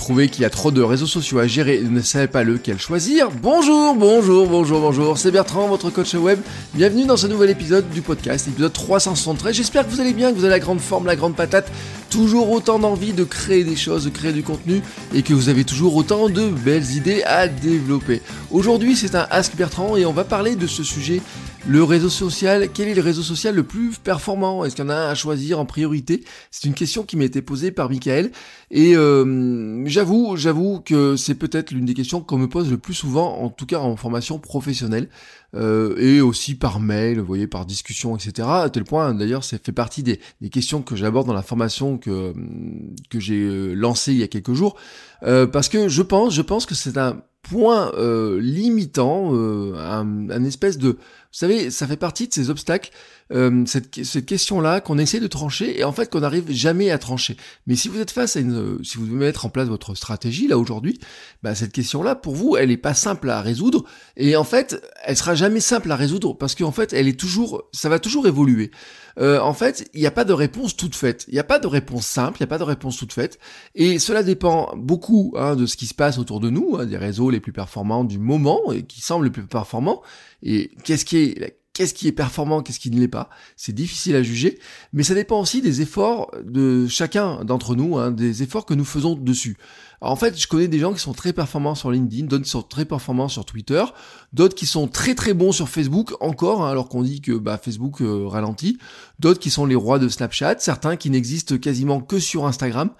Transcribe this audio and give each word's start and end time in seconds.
Trouvez 0.00 0.30
qu'il 0.30 0.40
y 0.40 0.44
a 0.46 0.50
trop 0.50 0.70
de 0.70 0.80
réseaux 0.80 1.06
sociaux 1.06 1.40
à 1.40 1.46
gérer 1.46 1.76
et 1.76 1.82
ne 1.82 2.00
savez 2.00 2.26
pas 2.26 2.42
lequel 2.42 2.78
choisir 2.78 3.28
Bonjour, 3.30 3.94
bonjour, 3.94 4.46
bonjour, 4.48 4.80
bonjour, 4.80 5.18
c'est 5.18 5.30
Bertrand, 5.30 5.68
votre 5.68 5.90
coach 5.90 6.14
web. 6.14 6.40
Bienvenue 6.72 7.04
dans 7.04 7.18
ce 7.18 7.26
nouvel 7.26 7.50
épisode 7.50 7.86
du 7.90 8.00
podcast, 8.00 8.48
épisode 8.48 8.72
373. 8.72 9.54
J'espère 9.54 9.84
que 9.84 9.90
vous 9.90 10.00
allez 10.00 10.14
bien, 10.14 10.32
que 10.32 10.38
vous 10.38 10.44
avez 10.44 10.54
la 10.54 10.58
grande 10.58 10.80
forme, 10.80 11.04
la 11.04 11.16
grande 11.16 11.36
patate, 11.36 11.70
toujours 12.10 12.50
autant 12.50 12.78
d'envie 12.78 13.12
de 13.12 13.24
créer 13.24 13.64
des 13.64 13.76
choses, 13.76 14.04
de 14.04 14.10
créer 14.10 14.32
du 14.32 14.42
contenu 14.42 14.82
et 15.14 15.22
que 15.22 15.32
vous 15.32 15.48
avez 15.48 15.64
toujours 15.64 15.94
autant 15.96 16.28
de 16.28 16.48
belles 16.48 16.90
idées 16.96 17.22
à 17.22 17.48
développer. 17.48 18.20
Aujourd'hui, 18.50 18.96
c'est 18.96 19.14
un 19.14 19.26
Ask 19.30 19.56
Bertrand 19.56 19.96
et 19.96 20.04
on 20.04 20.12
va 20.12 20.24
parler 20.24 20.56
de 20.56 20.66
ce 20.66 20.82
sujet. 20.82 21.22
Le 21.68 21.84
réseau 21.84 22.08
social, 22.08 22.68
quel 22.72 22.88
est 22.88 22.94
le 22.94 23.02
réseau 23.02 23.22
social 23.22 23.54
le 23.54 23.62
plus 23.62 23.98
performant? 24.02 24.64
Est-ce 24.64 24.74
qu'il 24.74 24.84
y 24.84 24.88
en 24.88 24.90
a 24.90 24.94
un 24.94 25.10
à 25.10 25.14
choisir 25.14 25.60
en 25.60 25.66
priorité? 25.66 26.24
C'est 26.50 26.66
une 26.66 26.74
question 26.74 27.04
qui 27.04 27.16
m'a 27.16 27.24
été 27.24 27.42
posée 27.42 27.70
par 27.70 27.90
Michael 27.90 28.32
et 28.70 28.96
euh, 28.96 29.86
j'avoue, 29.86 30.36
j'avoue 30.36 30.80
que 30.80 31.16
c'est 31.16 31.34
peut-être 31.34 31.70
l'une 31.70 31.84
des 31.84 31.94
questions 31.94 32.22
qu'on 32.22 32.38
me 32.38 32.48
pose 32.48 32.70
le 32.70 32.78
plus 32.78 32.94
souvent, 32.94 33.40
en 33.40 33.50
tout 33.50 33.66
cas 33.66 33.78
en 33.78 33.94
formation 33.96 34.38
professionnelle 34.38 35.08
euh, 35.54 35.96
et 35.98 36.20
aussi 36.20 36.54
par 36.54 36.80
mail, 36.80 37.18
vous 37.18 37.26
voyez, 37.26 37.46
par 37.46 37.66
discussion, 37.66 38.16
etc. 38.16 38.48
À 38.48 38.70
tel 38.70 38.84
point, 38.84 39.14
d'ailleurs, 39.14 39.44
ça 39.44 39.58
fait 39.58 39.72
partie 39.72 40.02
des, 40.02 40.20
des 40.40 40.48
questions 40.48 40.82
que 40.82 40.96
j'aborde 40.96 41.26
dans 41.26 41.34
la 41.34 41.42
formation 41.42 41.98
que 41.98 42.32
que 43.10 43.20
j'ai 43.20 43.40
euh, 43.40 43.74
lancée 43.74 44.12
il 44.12 44.18
y 44.18 44.22
a 44.22 44.28
quelques 44.28 44.54
jours, 44.54 44.76
euh, 45.22 45.46
parce 45.46 45.68
que 45.68 45.88
je 45.88 46.02
pense, 46.02 46.34
je 46.34 46.42
pense 46.42 46.66
que 46.66 46.74
c'est 46.74 46.98
un 46.98 47.22
point 47.42 47.92
euh, 47.96 48.40
limitant, 48.40 49.34
euh, 49.34 49.74
un, 49.76 50.30
un, 50.30 50.44
espèce 50.44 50.78
de... 50.78 50.90
Vous 50.90 50.98
savez, 51.32 51.70
ça 51.70 51.86
fait 51.86 51.96
partie 51.96 52.28
de 52.28 52.32
ces 52.32 52.50
obstacles, 52.50 52.90
euh, 53.32 53.64
cette, 53.66 54.04
cette 54.04 54.26
question-là 54.26 54.80
qu'on 54.80 54.98
essaie 54.98 55.20
de 55.20 55.26
trancher 55.26 55.78
et 55.78 55.84
en 55.84 55.92
fait 55.92 56.10
qu'on 56.10 56.20
n'arrive 56.20 56.50
jamais 56.50 56.90
à 56.90 56.98
trancher. 56.98 57.36
Mais 57.66 57.76
si 57.76 57.88
vous 57.88 58.00
êtes 58.00 58.10
face 58.10 58.36
à 58.36 58.40
une... 58.40 58.78
Si 58.82 58.98
vous 58.98 59.06
devez 59.06 59.16
mettre 59.16 59.46
en 59.46 59.50
place 59.50 59.68
votre 59.68 59.94
stratégie, 59.94 60.48
là, 60.48 60.58
aujourd'hui, 60.58 60.98
bah, 61.42 61.54
cette 61.54 61.72
question-là, 61.72 62.14
pour 62.14 62.34
vous, 62.34 62.56
elle 62.56 62.70
est 62.70 62.76
pas 62.76 62.94
simple 62.94 63.30
à 63.30 63.40
résoudre 63.40 63.84
et 64.16 64.36
en 64.36 64.44
fait, 64.44 64.82
elle 65.04 65.16
sera 65.16 65.34
jamais 65.34 65.60
simple 65.60 65.90
à 65.90 65.96
résoudre 65.96 66.34
parce 66.34 66.54
qu'en 66.54 66.72
fait, 66.72 66.92
elle 66.92 67.08
est 67.08 67.18
toujours... 67.18 67.64
Ça 67.72 67.88
va 67.88 67.98
toujours 67.98 68.26
évoluer. 68.26 68.70
Euh, 69.18 69.40
en 69.40 69.54
fait, 69.54 69.88
il 69.94 70.00
n'y 70.00 70.06
a 70.06 70.10
pas 70.10 70.24
de 70.24 70.32
réponse 70.32 70.76
toute 70.76 70.94
faite. 70.94 71.24
Il 71.28 71.34
n'y 71.34 71.40
a 71.40 71.44
pas 71.44 71.58
de 71.58 71.66
réponse 71.66 72.06
simple, 72.06 72.38
il 72.38 72.42
n'y 72.42 72.48
a 72.48 72.48
pas 72.48 72.58
de 72.58 72.64
réponse 72.64 72.96
toute 72.96 73.12
faite. 73.12 73.38
Et 73.74 73.98
cela 73.98 74.22
dépend 74.22 74.72
beaucoup 74.76 75.34
hein, 75.36 75.56
de 75.56 75.66
ce 75.66 75.76
qui 75.76 75.86
se 75.86 75.94
passe 75.94 76.18
autour 76.18 76.40
de 76.40 76.50
nous, 76.50 76.76
hein, 76.78 76.86
des 76.86 76.96
réseaux 76.96 77.30
les 77.30 77.40
plus 77.40 77.52
performants 77.52 78.04
du 78.04 78.18
moment 78.18 78.72
et 78.72 78.82
qui 78.82 79.00
semblent 79.00 79.24
les 79.24 79.30
plus 79.30 79.46
performants. 79.46 80.02
Et 80.42 80.70
qu'est-ce 80.84 81.04
qui 81.04 81.18
est 81.18 81.59
qu'est-ce 81.80 81.94
qui 81.94 82.08
est 82.08 82.12
performant, 82.12 82.60
qu'est-ce 82.60 82.78
qui 82.78 82.90
ne 82.90 83.00
l'est 83.00 83.08
pas. 83.08 83.30
C'est 83.56 83.72
difficile 83.72 84.14
à 84.14 84.22
juger, 84.22 84.58
mais 84.92 85.02
ça 85.02 85.14
dépend 85.14 85.40
aussi 85.40 85.62
des 85.62 85.80
efforts 85.80 86.30
de 86.44 86.86
chacun 86.86 87.42
d'entre 87.42 87.74
nous, 87.74 87.96
hein, 87.96 88.10
des 88.10 88.42
efforts 88.42 88.66
que 88.66 88.74
nous 88.74 88.84
faisons 88.84 89.14
dessus. 89.14 89.56
En 90.02 90.14
fait, 90.14 90.38
je 90.38 90.46
connais 90.46 90.68
des 90.68 90.78
gens 90.78 90.92
qui 90.92 91.00
sont 91.00 91.14
très 91.14 91.32
performants 91.32 91.74
sur 91.74 91.90
LinkedIn, 91.90 92.26
d'autres 92.26 92.44
qui 92.44 92.50
sont 92.50 92.60
très 92.60 92.84
performants 92.84 93.28
sur 93.28 93.46
Twitter, 93.46 93.82
d'autres 94.34 94.54
qui 94.54 94.66
sont 94.66 94.88
très 94.88 95.14
très 95.14 95.32
bons 95.32 95.52
sur 95.52 95.70
Facebook 95.70 96.12
encore, 96.20 96.66
hein, 96.66 96.70
alors 96.70 96.90
qu'on 96.90 97.02
dit 97.02 97.22
que 97.22 97.32
bah, 97.32 97.56
Facebook 97.56 98.02
euh, 98.02 98.26
ralentit, 98.26 98.76
d'autres 99.18 99.40
qui 99.40 99.48
sont 99.48 99.64
les 99.64 99.74
rois 99.74 99.98
de 99.98 100.10
Snapchat, 100.10 100.58
certains 100.58 100.96
qui 100.96 101.08
n'existent 101.08 101.56
quasiment 101.56 102.02
que 102.02 102.18
sur 102.18 102.44
Instagram. 102.46 102.90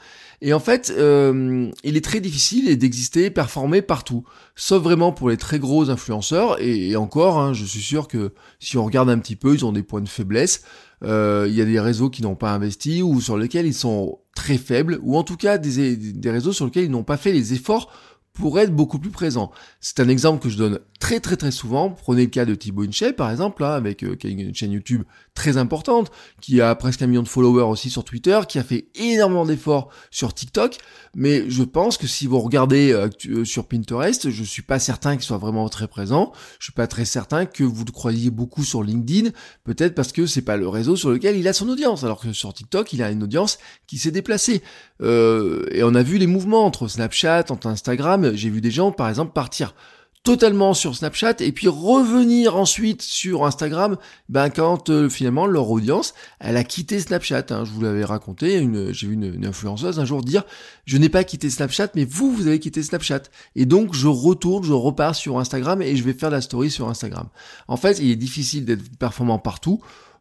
Et 0.43 0.55
en 0.55 0.61
fait, 0.61 0.93
euh, 0.97 1.71
il 1.85 1.97
est 1.97 2.05
très 2.05 2.21
difficile 2.21 2.77
d'exister, 2.79 3.31
performer 3.31 3.83
partout, 3.83 4.25
sauf 4.57 4.83
vraiment 4.83 5.13
pour 5.13 5.29
les 5.29 5.37
très 5.37 5.59
gros 5.59 5.91
influenceurs. 5.91 6.61
Et, 6.61 6.97
encore, 6.97 7.39
hein, 7.39 7.53
je 7.53 7.65
suis 7.65 7.83
sûr 7.83 8.09
que 8.09 8.33
si 8.59 8.79
on 8.79 8.85
regarde 8.85 9.11
un 9.11 9.19
petit 9.19 9.37
peu, 9.37 9.55
ils 9.55 9.67
ont 9.67 9.73
des 9.73 9.83
points 9.83 10.01
de 10.01 10.09
faiblesse. 10.09 10.63
Euh, 11.03 11.47
il 11.49 11.55
y 11.55 11.61
a 11.61 11.65
des 11.67 11.81
réseaux 11.81 12.09
qui 12.09 12.23
n'ont 12.23 12.37
pas 12.37 12.53
investi 12.53 13.03
ou 13.03 13.21
sur 13.21 13.37
lesquels 13.37 13.67
ils 13.67 13.75
sont 13.75 14.19
très 14.35 14.59
faibles, 14.59 14.99
ou 15.03 15.17
en 15.17 15.25
tout 15.25 15.37
cas 15.37 15.59
des, 15.59 15.97
des 15.97 16.31
réseaux 16.31 16.53
sur 16.53 16.65
lesquels 16.65 16.85
ils 16.85 16.91
n'ont 16.91 17.05
pas 17.05 17.17
fait 17.17 17.33
les 17.33 17.53
efforts 17.53 17.91
pour 18.33 18.59
être 18.59 18.75
beaucoup 18.75 18.99
plus 18.99 19.11
présent. 19.11 19.51
C'est 19.81 20.01
un 20.01 20.09
exemple 20.09 20.43
que 20.43 20.49
je 20.49 20.57
donne 20.57 20.81
très 20.99 21.21
très 21.21 21.37
très 21.37 21.51
souvent. 21.51 21.91
Prenez 21.91 22.25
le 22.25 22.31
cas 22.31 22.45
de 22.45 22.55
Thibaut 22.55 22.85
Inchep 22.85 23.17
par 23.17 23.31
exemple, 23.31 23.63
là, 23.63 23.75
avec 23.75 24.03
euh, 24.03 24.17
une 24.25 24.55
chaîne 24.55 24.73
YouTube 24.73 25.03
très 25.35 25.57
importante, 25.57 26.11
qui 26.41 26.61
a 26.61 26.75
presque 26.75 27.03
un 27.03 27.07
million 27.07 27.23
de 27.23 27.29
followers 27.29 27.65
aussi 27.65 27.91
sur 27.91 28.05
Twitter, 28.05 28.41
qui 28.49 28.59
a 28.59 28.63
fait 28.63 28.89
énormément 28.95 29.47
d'efforts 29.47 29.89
sur 30.11 30.35
TikTok. 30.35 30.79
Mais 31.15 31.49
je 31.51 31.63
pense 31.63 31.97
que 31.97 32.07
si 32.07 32.27
vous 32.27 32.39
regardez 32.39 32.93
euh, 32.93 33.09
euh, 33.29 33.45
sur 33.45 33.67
Pinterest, 33.67 34.31
je 34.31 34.45
suis 34.45 34.63
pas 34.63 34.79
certain 34.79 35.17
qu'il 35.17 35.25
soit 35.25 35.39
vraiment 35.39 35.69
très 35.69 35.89
présent. 35.89 36.33
Je 36.59 36.65
suis 36.65 36.73
pas 36.73 36.87
très 36.87 37.05
certain 37.05 37.47
que 37.47 37.65
vous 37.65 37.85
le 37.85 37.93
croyez 37.93 38.31
beaucoup 38.31 38.65
sur 38.65 38.83
LinkedIn, 38.83 39.31
peut-être 39.65 39.95
parce 39.95 40.13
que 40.13 40.27
c'est 40.27 40.43
pas 40.43 40.57
le 40.57 40.69
réseau 40.69 40.97
sur 40.97 41.11
lequel 41.11 41.37
il 41.37 41.49
a 41.49 41.53
son 41.53 41.69
audience, 41.69 42.05
alors 42.05 42.21
que 42.21 42.33
sur 42.33 42.53
TikTok 42.53 42.93
il 42.93 43.03
a 43.03 43.11
une 43.11 43.23
audience 43.23 43.59
qui 43.87 43.99
s'est 43.99 44.11
déplacée. 44.11 44.63
Euh, 45.03 45.67
et 45.71 45.83
on 45.83 45.95
a 45.95 46.03
vu 46.03 46.19
les 46.19 46.27
mouvements 46.27 46.67
entre 46.67 46.89
Snapchat, 46.89 47.47
entre 47.49 47.67
Instagram. 47.67 48.30
J'ai 48.35 48.51
vu 48.51 48.61
des 48.61 48.71
gens 48.71 48.93
par 48.93 49.09
exemple 49.09 49.33
partir 49.33 49.75
totalement 50.23 50.75
sur 50.75 50.95
Snapchat 50.95 51.37
et 51.41 51.51
puis 51.51 51.69
revenir 51.69 52.57
ensuite 52.57 53.01
sur 53.01 53.47
Instagram 53.47 53.97
ben 54.29 54.51
quand 54.51 54.91
euh, 54.91 55.09
finalement 55.09 55.47
leur 55.47 55.71
audience 55.71 56.13
elle 56.41 56.59
a 56.59 56.65
quitté 56.65 57.01
Snapchat 57.01 57.47
hein. 57.51 57.65
je 57.65 57.71
vous 57.71 57.81
l'avais 57.81 58.05
raconté 58.05 58.69
j'ai 58.93 59.07
vu 59.07 59.15
une, 59.15 59.47
influenceuse 59.47 59.99
un 59.99 60.05
jour 60.05 60.23
dire 60.23 60.45
je 60.85 60.99
n'ai 60.99 61.09
pas 61.09 61.25
quitté 61.25 61.49
Snapchat 61.49 61.89
mais 61.95 62.05
vous 62.05 62.31
vous 62.33 62.47
avez 62.49 62.59
quitté 62.59 62.83
Snapchat 62.83 63.23
et 63.57 63.65
donc 63.65 63.95
je 63.95 64.09
retourne 64.09 64.63
je 64.63 64.75
repars 64.75 65.15
sur 65.15 65.39
Instagram 65.39 65.81
et 65.81 65.97
je 65.97 66.05
vais 66.05 66.13
faire 66.13 66.31
la 66.31 66.43
story 66.43 66.71
sur 66.71 66.91
Instagram. 66.91 67.29
En 67.67 67.79
fait 67.79 67.99
il 67.99 68.11
est 68.11 68.17
difficile 68.17 68.67
d'être 68.67 68.99
performant 68.99 69.39
partout 69.39 69.81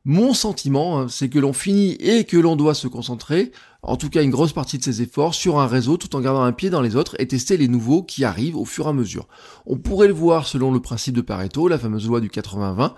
mon 0.10 0.34
sentiment, 0.34 1.00
hein, 1.00 1.08
c'est 1.08 1.30
que 1.30 1.38
l'on 1.38 1.54
finit 1.54 1.92
et 2.00 2.24
que 2.24 2.36
l'on 2.36 2.56
doit 2.56 2.74
se 2.74 2.88
concentrer, 2.88 3.52
en 3.84 3.96
tout 3.96 4.10
cas 4.10 4.24
une 4.24 4.32
grosse 4.32 4.54
partie 4.54 4.80
de 4.80 4.84
ses 4.84 5.04
efforts, 5.04 5.36
sur 5.36 5.60
un 5.60 5.68
réseau 5.68 5.98
tout 5.98 6.16
en 6.16 6.20
gardant 6.20 6.42
un 6.42 6.52
pied 6.52 6.72
dans 6.72 6.82
les 6.82 6.96
autres 6.96 7.16
et 7.20 7.28
tester 7.28 7.58
les 7.58 7.68
nouveaux 7.68 8.02
qui 8.02 8.24
arrivent 8.26 8.58
au 8.58 8.66
fur 8.66 8.88
et 8.88 8.90
à 8.90 8.94
mesure. 8.94 9.28
On 9.68 9.78
pourrait 9.78 10.08
le 10.08 10.16
voir 10.16 10.48
selon 10.48 10.72
le 10.72 10.80
principe 10.80 11.14
de 11.14 11.22
Pareto, 11.22 11.68
la 11.68 11.78
fameuse 11.78 12.08
loi 12.08 12.22
du 12.22 12.30
80-20. 12.30 12.94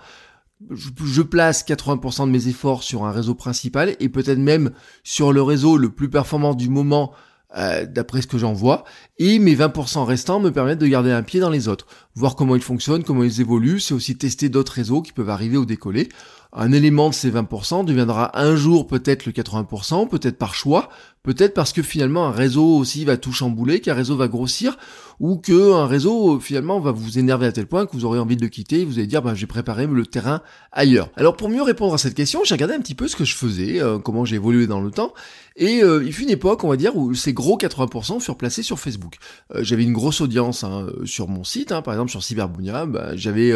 Je, 0.70 1.20
place 1.20 1.66
80% 1.66 2.24
de 2.28 2.30
mes 2.30 2.48
efforts 2.48 2.82
sur 2.82 3.04
un 3.04 3.12
réseau 3.12 3.34
principal 3.34 3.94
et 4.00 4.08
peut-être 4.08 4.38
même 4.38 4.70
sur 5.04 5.34
le 5.34 5.42
réseau 5.42 5.76
le 5.76 5.90
plus 5.90 6.08
performant 6.08 6.54
du 6.54 6.70
moment 6.70 7.12
euh, 7.54 7.84
d'après 7.84 8.22
ce 8.22 8.26
que 8.26 8.38
j'en 8.38 8.54
vois, 8.54 8.84
et 9.18 9.38
mes 9.38 9.54
20% 9.54 10.04
restants 10.04 10.40
me 10.40 10.50
permettent 10.50 10.78
de 10.78 10.86
garder 10.86 11.10
un 11.10 11.22
pied 11.22 11.40
dans 11.40 11.50
les 11.50 11.68
autres, 11.68 11.86
voir 12.14 12.36
comment 12.36 12.56
ils 12.56 12.62
fonctionnent, 12.62 13.04
comment 13.04 13.24
ils 13.24 13.42
évoluent, 13.42 13.80
c'est 13.80 13.92
aussi 13.92 14.16
tester 14.16 14.48
d'autres 14.48 14.72
réseaux 14.72 15.02
qui 15.02 15.12
peuvent 15.12 15.28
arriver 15.28 15.58
ou 15.58 15.66
décoller 15.66 16.08
un 16.54 16.72
élément 16.72 17.08
de 17.08 17.14
ces 17.14 17.30
20% 17.30 17.84
deviendra 17.84 18.38
un 18.38 18.56
jour 18.56 18.86
peut-être 18.86 19.24
le 19.24 19.32
80%, 19.32 20.08
peut-être 20.08 20.36
par 20.36 20.54
choix, 20.54 20.90
peut-être 21.22 21.54
parce 21.54 21.72
que 21.72 21.82
finalement 21.82 22.26
un 22.26 22.30
réseau 22.30 22.76
aussi 22.76 23.06
va 23.06 23.16
tout 23.16 23.32
chambouler, 23.32 23.80
qu'un 23.80 23.94
réseau 23.94 24.16
va 24.16 24.28
grossir, 24.28 24.76
ou 25.18 25.36
que 25.36 25.72
un 25.72 25.86
réseau 25.86 26.40
finalement 26.40 26.78
va 26.78 26.90
vous 26.90 27.18
énerver 27.18 27.46
à 27.46 27.52
tel 27.52 27.66
point 27.66 27.86
que 27.86 27.92
vous 27.92 28.04
aurez 28.04 28.18
envie 28.18 28.36
de 28.36 28.42
le 28.42 28.48
quitter, 28.48 28.80
et 28.80 28.84
vous 28.84 28.98
allez 28.98 29.06
dire 29.06 29.22
bah, 29.22 29.34
j'ai 29.34 29.46
préparé 29.46 29.86
le 29.86 30.04
terrain 30.04 30.42
ailleurs. 30.72 31.08
Alors 31.16 31.36
pour 31.36 31.48
mieux 31.48 31.62
répondre 31.62 31.94
à 31.94 31.98
cette 31.98 32.14
question, 32.14 32.42
j'ai 32.44 32.54
regardé 32.54 32.74
un 32.74 32.80
petit 32.80 32.94
peu 32.94 33.08
ce 33.08 33.16
que 33.16 33.24
je 33.24 33.34
faisais, 33.34 33.80
euh, 33.80 33.98
comment 33.98 34.26
j'ai 34.26 34.36
évolué 34.36 34.66
dans 34.66 34.82
le 34.82 34.90
temps, 34.90 35.14
et 35.56 35.82
euh, 35.82 36.04
il 36.04 36.12
fut 36.12 36.24
une 36.24 36.30
époque, 36.30 36.64
on 36.64 36.68
va 36.68 36.76
dire, 36.76 36.96
où 36.96 37.14
ces 37.14 37.32
gros 37.32 37.56
80% 37.56 38.20
furent 38.20 38.36
placés 38.36 38.62
sur 38.62 38.78
Facebook. 38.78 39.16
Euh, 39.54 39.62
j'avais 39.62 39.84
une 39.84 39.92
grosse 39.94 40.20
audience 40.20 40.64
hein, 40.64 40.86
sur 41.04 41.28
mon 41.28 41.44
site, 41.44 41.72
hein, 41.72 41.80
par 41.80 41.94
exemple 41.94 42.10
sur 42.10 42.22
Cyberbunia, 42.22 42.84
bah, 42.84 43.16
j'avais 43.16 43.52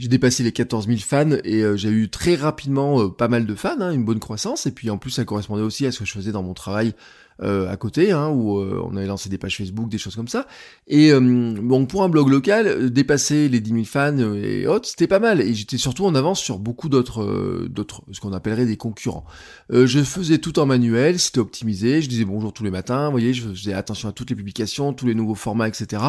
j'ai 0.00 0.08
dépassé 0.08 0.42
les 0.42 0.50
14 0.50 0.86
000 0.86 0.98
fans 1.00 1.36
et 1.44 1.60
euh, 1.60 1.76
j'ai 1.76 1.90
eu 1.90 2.08
très 2.08 2.34
rapidement 2.34 3.02
euh, 3.02 3.08
pas 3.10 3.28
mal 3.28 3.44
de 3.44 3.54
fans, 3.54 3.78
hein, 3.80 3.92
une 3.92 4.06
bonne 4.06 4.18
croissance. 4.18 4.64
Et 4.64 4.70
puis 4.70 4.88
en 4.88 4.96
plus, 4.96 5.10
ça 5.10 5.26
correspondait 5.26 5.62
aussi 5.62 5.84
à 5.84 5.92
ce 5.92 5.98
que 5.98 6.04
je 6.06 6.12
faisais 6.12 6.32
dans 6.32 6.42
mon 6.42 6.54
travail 6.54 6.94
à 7.42 7.76
côté, 7.76 8.12
hein, 8.12 8.28
où 8.28 8.58
on 8.58 8.96
avait 8.96 9.06
lancé 9.06 9.28
des 9.28 9.38
pages 9.38 9.56
Facebook, 9.56 9.88
des 9.88 9.98
choses 9.98 10.16
comme 10.16 10.28
ça. 10.28 10.46
Et 10.86 11.12
bon, 11.12 11.86
pour 11.86 12.02
un 12.02 12.08
blog 12.08 12.28
local, 12.28 12.90
dépasser 12.90 13.48
les 13.48 13.60
10 13.60 13.70
000 13.70 13.84
fans 13.84 14.18
et 14.18 14.66
autres, 14.66 14.88
c'était 14.88 15.06
pas 15.06 15.18
mal. 15.18 15.40
Et 15.40 15.54
j'étais 15.54 15.78
surtout 15.78 16.04
en 16.04 16.14
avance 16.14 16.40
sur 16.40 16.58
beaucoup 16.58 16.88
d'autres, 16.88 17.66
d'autres, 17.68 18.02
ce 18.12 18.20
qu'on 18.20 18.32
appellerait 18.32 18.66
des 18.66 18.76
concurrents. 18.76 19.24
je 19.70 20.02
faisais 20.02 20.38
tout 20.38 20.58
en 20.58 20.66
manuel, 20.66 21.18
c'était 21.18 21.40
optimisé. 21.40 22.02
Je 22.02 22.08
disais 22.08 22.24
bonjour 22.24 22.52
tous 22.52 22.64
les 22.64 22.70
matins, 22.70 23.06
vous 23.06 23.12
voyez, 23.12 23.32
je 23.32 23.48
faisais 23.48 23.72
attention 23.72 24.08
à 24.08 24.12
toutes 24.12 24.30
les 24.30 24.36
publications, 24.36 24.92
tous 24.92 25.06
les 25.06 25.14
nouveaux 25.14 25.34
formats, 25.34 25.68
etc. 25.68 26.02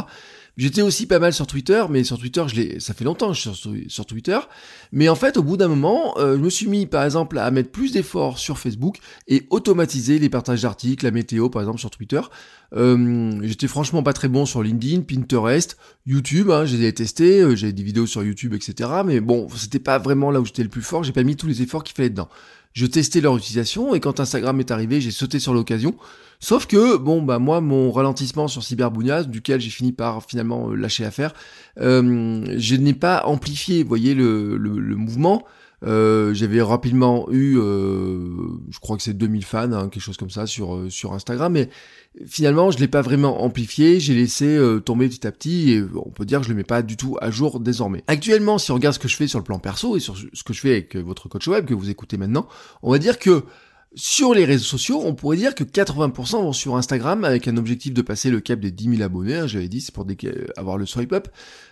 J'étais 0.57 0.81
aussi 0.81 1.05
pas 1.05 1.19
mal 1.19 1.33
sur 1.33 1.47
Twitter, 1.47 1.83
mais 1.89 2.03
sur 2.03 2.19
Twitter, 2.19 2.43
je 2.47 2.79
ça 2.79 2.93
fait 2.93 3.05
longtemps 3.05 3.29
que 3.29 3.35
je 3.35 3.49
suis 3.49 3.55
sur, 3.55 3.71
sur 3.87 4.05
Twitter. 4.05 4.37
Mais 4.91 5.07
en 5.07 5.15
fait, 5.15 5.37
au 5.37 5.43
bout 5.43 5.55
d'un 5.55 5.69
moment, 5.69 6.17
euh, 6.17 6.35
je 6.35 6.41
me 6.41 6.49
suis 6.49 6.67
mis, 6.67 6.85
par 6.85 7.05
exemple, 7.05 7.39
à 7.39 7.49
mettre 7.51 7.71
plus 7.71 7.93
d'efforts 7.93 8.37
sur 8.37 8.59
Facebook 8.59 8.97
et 9.27 9.47
automatiser 9.49 10.19
les 10.19 10.29
partages 10.29 10.63
d'articles, 10.63 11.05
la 11.05 11.11
météo, 11.21 11.49
par 11.49 11.61
exemple, 11.61 11.79
sur 11.79 11.91
Twitter. 11.91 12.21
Euh, 12.75 13.39
j'étais 13.43 13.67
franchement 13.67 14.03
pas 14.03 14.13
très 14.13 14.27
bon 14.27 14.45
sur 14.45 14.63
LinkedIn, 14.63 15.01
Pinterest, 15.01 15.77
YouTube. 16.05 16.49
Hein, 16.49 16.65
j'ai 16.65 16.93
testé, 16.93 17.41
euh, 17.41 17.55
j'ai 17.55 17.71
des 17.73 17.83
vidéos 17.83 18.07
sur 18.07 18.23
YouTube, 18.23 18.53
etc. 18.53 18.89
Mais 19.05 19.19
bon, 19.19 19.47
c'était 19.55 19.79
pas 19.79 19.97
vraiment 19.99 20.31
là 20.31 20.41
où 20.41 20.45
j'étais 20.45 20.63
le 20.63 20.69
plus 20.69 20.81
fort. 20.81 21.03
J'ai 21.03 21.13
pas 21.13 21.23
mis 21.23 21.35
tous 21.35 21.47
les 21.47 21.61
efforts 21.61 21.83
qu'il 21.83 21.95
fallait 21.95 22.09
dedans 22.09 22.29
je 22.73 22.85
testais 22.85 23.21
leur 23.21 23.35
utilisation 23.37 23.93
et 23.95 23.99
quand 23.99 24.19
Instagram 24.19 24.59
est 24.59 24.71
arrivé, 24.71 25.01
j'ai 25.01 25.11
sauté 25.11 25.39
sur 25.39 25.53
l'occasion. 25.53 25.95
Sauf 26.39 26.65
que, 26.65 26.97
bon, 26.97 27.21
bah 27.21 27.37
moi, 27.37 27.61
mon 27.61 27.91
ralentissement 27.91 28.47
sur 28.47 28.63
Cyberbougnaz, 28.63 29.27
duquel 29.27 29.61
j'ai 29.61 29.69
fini 29.69 29.91
par 29.91 30.23
finalement 30.23 30.69
euh, 30.69 30.75
lâcher 30.75 31.03
l'affaire, 31.03 31.33
euh, 31.79 32.45
je 32.57 32.75
n'ai 32.75 32.93
pas 32.93 33.23
amplifié, 33.25 33.83
vous 33.83 33.89
voyez, 33.89 34.15
le, 34.15 34.57
le 34.57 34.95
mouvement. 34.95 35.45
Euh, 35.83 36.33
j'avais 36.33 36.61
rapidement 36.61 37.27
eu, 37.31 37.57
euh, 37.57 38.29
je 38.69 38.79
crois 38.79 38.97
que 38.97 39.03
c'est 39.03 39.13
2000 39.13 39.43
fans, 39.43 39.71
hein, 39.71 39.89
quelque 39.89 40.03
chose 40.03 40.17
comme 40.17 40.29
ça 40.29 40.45
sur 40.45 40.75
euh, 40.75 40.89
sur 40.89 41.13
Instagram, 41.13 41.53
mais 41.53 41.69
finalement 42.27 42.69
je 42.69 42.77
l'ai 42.77 42.87
pas 42.87 43.01
vraiment 43.01 43.43
amplifié, 43.43 43.99
j'ai 43.99 44.13
laissé 44.13 44.59
tomber 44.85 45.09
petit 45.09 45.25
à 45.25 45.31
petit. 45.31 45.71
Et 45.71 45.83
on 45.95 46.11
peut 46.11 46.25
dire 46.25 46.39
que 46.39 46.45
je 46.45 46.49
le 46.49 46.55
mets 46.55 46.63
pas 46.63 46.81
du 46.83 46.97
tout 46.97 47.17
à 47.19 47.31
jour 47.31 47.59
désormais. 47.59 48.03
Actuellement, 48.07 48.57
si 48.57 48.71
on 48.71 48.75
regarde 48.75 48.93
ce 48.93 48.99
que 48.99 49.07
je 49.07 49.15
fais 49.15 49.27
sur 49.27 49.39
le 49.39 49.43
plan 49.45 49.59
perso 49.59 49.95
et 49.95 49.99
sur 49.99 50.15
ce 50.17 50.43
que 50.43 50.53
je 50.53 50.59
fais 50.59 50.71
avec 50.71 50.95
votre 50.95 51.29
coach 51.29 51.47
web 51.47 51.65
que 51.65 51.73
vous 51.73 51.89
écoutez 51.89 52.17
maintenant, 52.17 52.47
on 52.83 52.91
va 52.91 52.99
dire 52.99 53.17
que 53.17 53.43
sur 53.93 54.33
les 54.33 54.45
réseaux 54.45 54.63
sociaux, 54.63 55.01
on 55.03 55.15
pourrait 55.15 55.35
dire 55.35 55.53
que 55.53 55.65
80% 55.65 56.43
vont 56.43 56.53
sur 56.53 56.77
Instagram 56.77 57.25
avec 57.25 57.47
un 57.49 57.57
objectif 57.57 57.93
de 57.93 58.01
passer 58.01 58.29
le 58.29 58.39
cap 58.39 58.59
des 58.59 58.71
10 58.71 58.95
000 58.97 59.01
abonnés. 59.01 59.35
Hein, 59.35 59.47
j'avais 59.47 59.67
dit, 59.67 59.81
c'est 59.81 59.93
pour 59.93 60.05
avoir 60.55 60.77
le 60.77 60.85
swipe 60.85 61.11
up. 61.11 61.27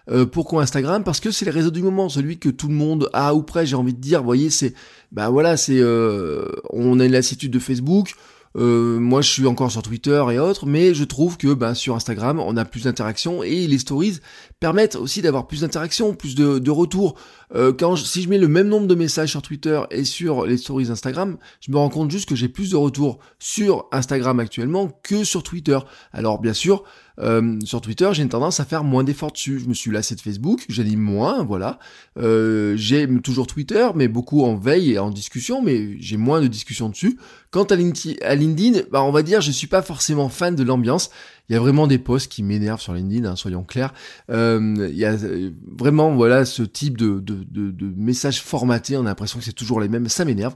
Euh, 0.09 0.25
pourquoi 0.25 0.63
Instagram? 0.63 1.03
Parce 1.05 1.21
que 1.21 1.31
c'est 1.31 1.45
le 1.45 1.51
réseau 1.51 1.71
du 1.71 1.81
moment, 1.81 2.09
celui 2.09 2.37
que 2.37 2.49
tout 2.49 2.67
le 2.67 2.73
monde 2.73 3.09
a 3.13 3.33
ou 3.35 3.41
près. 3.41 3.65
J'ai 3.65 3.77
envie 3.77 3.93
de 3.93 4.01
dire, 4.01 4.19
vous 4.19 4.25
voyez, 4.25 4.49
c'est, 4.49 4.73
bah 5.13 5.29
voilà, 5.29 5.55
c'est, 5.55 5.79
euh, 5.79 6.45
on 6.71 6.99
a 6.99 7.05
une 7.05 7.11
lassitude 7.13 7.51
de 7.51 7.59
Facebook. 7.59 8.13
Euh, 8.57 8.99
moi, 8.99 9.21
je 9.21 9.29
suis 9.29 9.45
encore 9.45 9.71
sur 9.71 9.81
Twitter 9.81 10.23
et 10.31 10.39
autres, 10.39 10.65
mais 10.65 10.93
je 10.93 11.03
trouve 11.03 11.37
que 11.37 11.53
ben, 11.53 11.73
sur 11.73 11.95
Instagram, 11.95 12.39
on 12.39 12.57
a 12.57 12.65
plus 12.65 12.83
d'interactions 12.83 13.43
et 13.43 13.67
les 13.67 13.77
stories 13.77 14.19
permettent 14.59 14.95
aussi 14.95 15.21
d'avoir 15.21 15.47
plus 15.47 15.61
d'interactions, 15.61 16.13
plus 16.13 16.35
de, 16.35 16.59
de 16.59 16.71
retours. 16.71 17.15
Euh, 17.55 17.73
si 17.95 18.21
je 18.23 18.29
mets 18.29 18.37
le 18.37 18.47
même 18.47 18.67
nombre 18.67 18.87
de 18.87 18.95
messages 18.95 19.29
sur 19.29 19.41
Twitter 19.41 19.81
et 19.91 20.03
sur 20.03 20.45
les 20.45 20.57
stories 20.57 20.89
Instagram, 20.89 21.37
je 21.61 21.71
me 21.71 21.77
rends 21.77 21.89
compte 21.89 22.11
juste 22.11 22.27
que 22.27 22.35
j'ai 22.35 22.49
plus 22.49 22.71
de 22.71 22.75
retours 22.75 23.19
sur 23.39 23.87
Instagram 23.91 24.39
actuellement 24.39 24.89
que 25.03 25.23
sur 25.23 25.43
Twitter. 25.43 25.79
Alors 26.11 26.39
bien 26.39 26.53
sûr, 26.53 26.83
euh, 27.19 27.59
sur 27.65 27.81
Twitter, 27.81 28.09
j'ai 28.13 28.23
une 28.23 28.29
tendance 28.29 28.59
à 28.59 28.65
faire 28.65 28.83
moins 28.83 29.03
d'efforts 29.03 29.31
dessus. 29.31 29.59
Je 29.59 29.67
me 29.67 29.73
suis 29.73 29.91
lassé 29.91 30.15
de 30.15 30.21
Facebook, 30.21 30.65
j'anime 30.69 30.99
moins, 30.99 31.43
voilà. 31.43 31.79
Euh, 32.17 32.75
j'aime 32.77 33.21
toujours 33.21 33.47
Twitter, 33.47 33.87
mais 33.95 34.07
beaucoup 34.07 34.43
en 34.43 34.55
veille 34.55 34.93
et 34.93 34.99
en 34.99 35.09
discussion, 35.09 35.61
mais 35.61 35.99
j'ai 35.99 36.17
moins 36.17 36.41
de 36.41 36.47
discussions 36.47 36.89
dessus. 36.89 37.19
Quant 37.51 37.63
à 37.63 37.75
LinkedIn, 37.75 38.81
bah, 38.91 39.03
on 39.03 39.11
va 39.11 39.23
dire, 39.23 39.41
je 39.41 39.51
suis 39.51 39.67
pas 39.67 39.81
forcément 39.81 40.29
fan 40.29 40.55
de 40.55 40.63
l'ambiance. 40.63 41.09
Il 41.49 41.53
y 41.53 41.55
a 41.55 41.59
vraiment 41.59 41.87
des 41.87 41.97
posts 41.97 42.31
qui 42.31 42.43
m'énervent 42.43 42.81
sur 42.81 42.93
LinkedIn, 42.93 43.27
hein, 43.27 43.35
soyons 43.35 43.63
clairs. 43.63 43.93
Euh, 44.29 44.89
il 44.91 44.97
y 44.97 45.05
a 45.05 45.13
euh, 45.13 45.51
vraiment 45.77 46.13
voilà 46.15 46.45
ce 46.45 46.63
type 46.63 46.97
de, 46.97 47.19
de, 47.19 47.43
de, 47.49 47.71
de 47.71 47.93
messages 47.97 48.41
formatés, 48.41 48.97
on 48.97 49.01
a 49.01 49.05
l'impression 49.05 49.39
que 49.39 49.45
c'est 49.45 49.53
toujours 49.53 49.79
les 49.79 49.89
mêmes, 49.89 50.07
ça 50.09 50.25
m'énerve. 50.25 50.55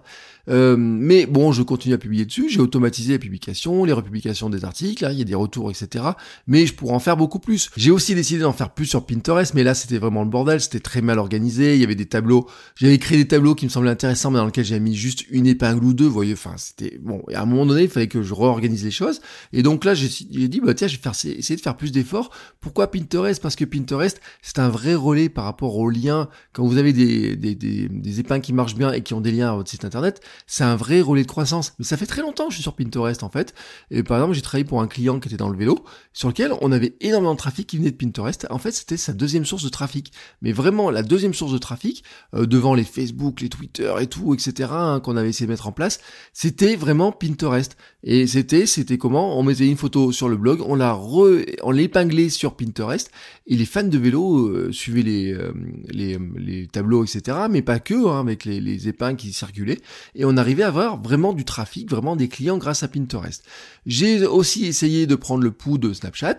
Euh, 0.50 0.76
mais 0.78 1.26
bon, 1.26 1.54
je 1.54 1.64
continue 1.64 1.94
à 1.94 1.98
publier 1.98 2.26
dessus, 2.26 2.50
j'ai 2.50 2.60
automatisé 2.60 3.14
la 3.14 3.20
publication, 3.20 3.86
les 3.86 3.94
republications 3.94 4.50
des 4.50 4.66
articles, 4.66 5.06
hein, 5.06 5.12
il 5.12 5.20
y 5.20 5.22
a 5.22 5.26
des 5.26 5.36
retours, 5.36 5.72
etc. 5.72 6.04
Mais 6.48 6.66
je 6.66 6.74
pourrais 6.74 6.94
en 6.94 7.00
faire 7.00 7.16
beaucoup 7.16 7.40
plus. 7.40 7.70
J'ai 7.78 7.92
aussi 7.92 8.14
décidé 8.14 8.42
d'en 8.42 8.52
faire 8.52 8.72
plus 8.74 8.86
sur 8.86 9.06
Pinterest, 9.06 9.54
mais 9.54 9.64
là 9.64 9.74
c'était 9.74 9.98
vraiment 9.98 10.24
le 10.24 10.30
bordel, 10.30 10.60
c'était 10.60 10.82
très 10.82 11.02
mal 11.02 11.18
organisé, 11.18 11.76
il 11.76 11.82
y 11.82 11.84
avait 11.84 11.96
des 11.96 12.08
tableaux, 12.08 12.48
j'avais 12.76 12.98
créé 12.98 13.18
des 13.18 13.28
tableaux 13.28 13.56
qui 13.56 13.66
me 13.66 13.70
semblaient 13.70 13.92
intéressants, 13.92 14.32
mais 14.32 14.38
dans 14.38 14.46
lesquels 14.46 14.66
j'avais 14.66 14.82
mis 14.82 14.96
juste 14.96 15.24
une 15.30 15.48
épingle 15.48 15.84
ou 15.86 15.94
deux, 15.94 16.06
vous 16.06 16.12
voyez, 16.14 16.34
enfin 16.34 16.56
c'était 16.58 17.00
bon. 17.02 17.24
Et 17.30 17.36
à 17.36 17.42
un 17.42 17.46
moment 17.46 17.66
donné, 17.66 17.84
il 17.84 17.90
fallait 17.90 18.08
que 18.08 18.22
je 18.22 18.34
réorganise 18.34 18.84
les 18.84 18.92
choses. 18.92 19.22
Et 19.54 19.64
donc 19.64 19.86
là, 19.86 19.94
j'ai 19.94 20.08
dit, 20.08 20.62
bah 20.62 20.74
tiens, 20.74 20.83
je 20.88 20.98
vais 20.98 21.02
faire, 21.02 21.12
essayer 21.12 21.56
de 21.56 21.62
faire 21.62 21.76
plus 21.76 21.92
d'efforts. 21.92 22.30
Pourquoi 22.60 22.90
Pinterest? 22.90 23.42
Parce 23.42 23.56
que 23.56 23.66
Pinterest, 23.66 24.20
c'est 24.42 24.60
un 24.60 24.70
vrai 24.70 24.96
relais 24.96 25.30
par 25.30 25.46
rapport 25.46 25.78
aux 25.78 25.90
liens. 25.90 26.30
Quand 26.54 26.66
vous 26.66 26.78
avez 26.78 26.94
des, 26.94 27.36
des, 27.36 27.56
des, 27.56 27.88
des 27.90 28.20
épingles 28.20 28.42
qui 28.42 28.54
marchent 28.54 28.76
bien 28.76 28.92
et 28.92 29.02
qui 29.02 29.14
ont 29.14 29.22
des 29.22 29.32
liens 29.32 29.52
à 29.52 29.56
votre 29.56 29.70
site 29.70 29.86
internet, 29.86 30.22
c'est 30.48 30.64
un 30.64 30.76
vrai 30.76 31.02
relais 31.02 31.24
de 31.24 31.28
croissance. 31.28 31.74
Mais 31.80 31.86
ça 31.86 31.98
fait 31.98 32.06
très 32.06 32.22
longtemps 32.22 32.46
que 32.46 32.52
je 32.52 32.58
suis 32.58 32.64
sur 32.64 32.76
Pinterest 32.76 33.24
en 33.24 33.30
fait. 33.30 33.54
Et 33.92 34.04
par 34.04 34.18
exemple, 34.18 34.34
j'ai 34.34 34.42
travaillé 34.42 34.66
pour 34.66 34.82
un 34.82 34.88
client 34.88 35.20
qui 35.20 35.28
était 35.28 35.38
dans 35.38 35.50
le 35.50 35.58
vélo, 35.58 35.84
sur 36.14 36.28
lequel 36.28 36.54
on 36.62 36.72
avait 36.72 36.96
énormément 37.02 37.34
de 37.34 37.40
trafic 37.40 37.68
qui 37.68 37.78
venait 37.78 37.92
de 37.92 37.96
Pinterest. 37.96 38.48
En 38.50 38.58
fait, 38.58 38.72
c'était 38.72 38.98
sa 38.98 39.14
deuxième 39.14 39.46
source 39.46 39.64
de 39.64 39.70
trafic. 39.70 40.12
Mais 40.42 40.52
vraiment, 40.52 40.90
la 40.90 41.04
deuxième 41.04 41.34
source 41.34 41.54
de 41.54 41.58
trafic, 41.58 42.04
euh, 42.34 42.46
devant 42.46 42.74
les 42.74 42.84
Facebook, 42.84 43.42
les 43.42 43.50
Twitter 43.50 43.94
et 44.00 44.08
tout, 44.08 44.34
etc., 44.34 44.70
hein, 44.72 45.00
qu'on 45.04 45.18
avait 45.18 45.30
essayé 45.30 45.48
de 45.48 45.52
mettre 45.52 45.68
en 45.68 45.72
place, 45.72 46.00
c'était 46.34 46.76
vraiment 46.76 47.12
Pinterest. 47.12 47.78
Et 48.04 48.28
c'était, 48.28 48.66
c'était 48.66 48.98
comment? 48.98 49.40
On 49.40 49.44
mettait 49.44 49.68
une 49.68 49.78
photo 49.78 50.12
sur 50.12 50.30
le 50.30 50.38
blog, 50.38 50.62
on 50.66 50.76
l'a 50.76 50.98
on 50.98 51.72
l'épinglait 51.72 52.30
sur 52.30 52.56
Pinterest, 52.56 53.12
et 53.48 53.56
les 53.56 53.66
fans 53.66 53.84
de 53.84 53.98
vélo 53.98 54.48
euh, 54.48 54.72
suivaient 54.72 55.02
les, 55.02 55.34
euh, 55.34 55.52
les, 55.90 56.18
les, 56.38 56.68
tableaux, 56.68 57.04
etc., 57.04 57.38
mais 57.50 57.62
pas 57.62 57.80
que, 57.80 58.08
hein, 58.08 58.20
avec 58.20 58.46
les, 58.46 58.60
les 58.60 58.88
épingles 58.88 59.18
qui 59.18 59.34
circulaient, 59.34 59.80
et 60.16 60.26
on 60.26 60.38
arrivait 60.38 60.64
à 60.64 60.68
avoir 60.68 61.02
vraiment 61.02 61.34
du 61.34 61.46
trafic, 61.46 61.90
vraiment 61.90 62.16
des 62.16 62.28
clients 62.28 62.58
grâce 62.58 62.84
à 62.84 62.88
Pinterest. 62.88 63.44
J'ai 63.86 64.26
aussi 64.26 64.66
essayé 64.66 65.08
de 65.08 65.16
prendre 65.16 65.44
le 65.44 65.52
pouls 65.52 65.78
de 65.78 65.94
Snapchat, 65.94 66.38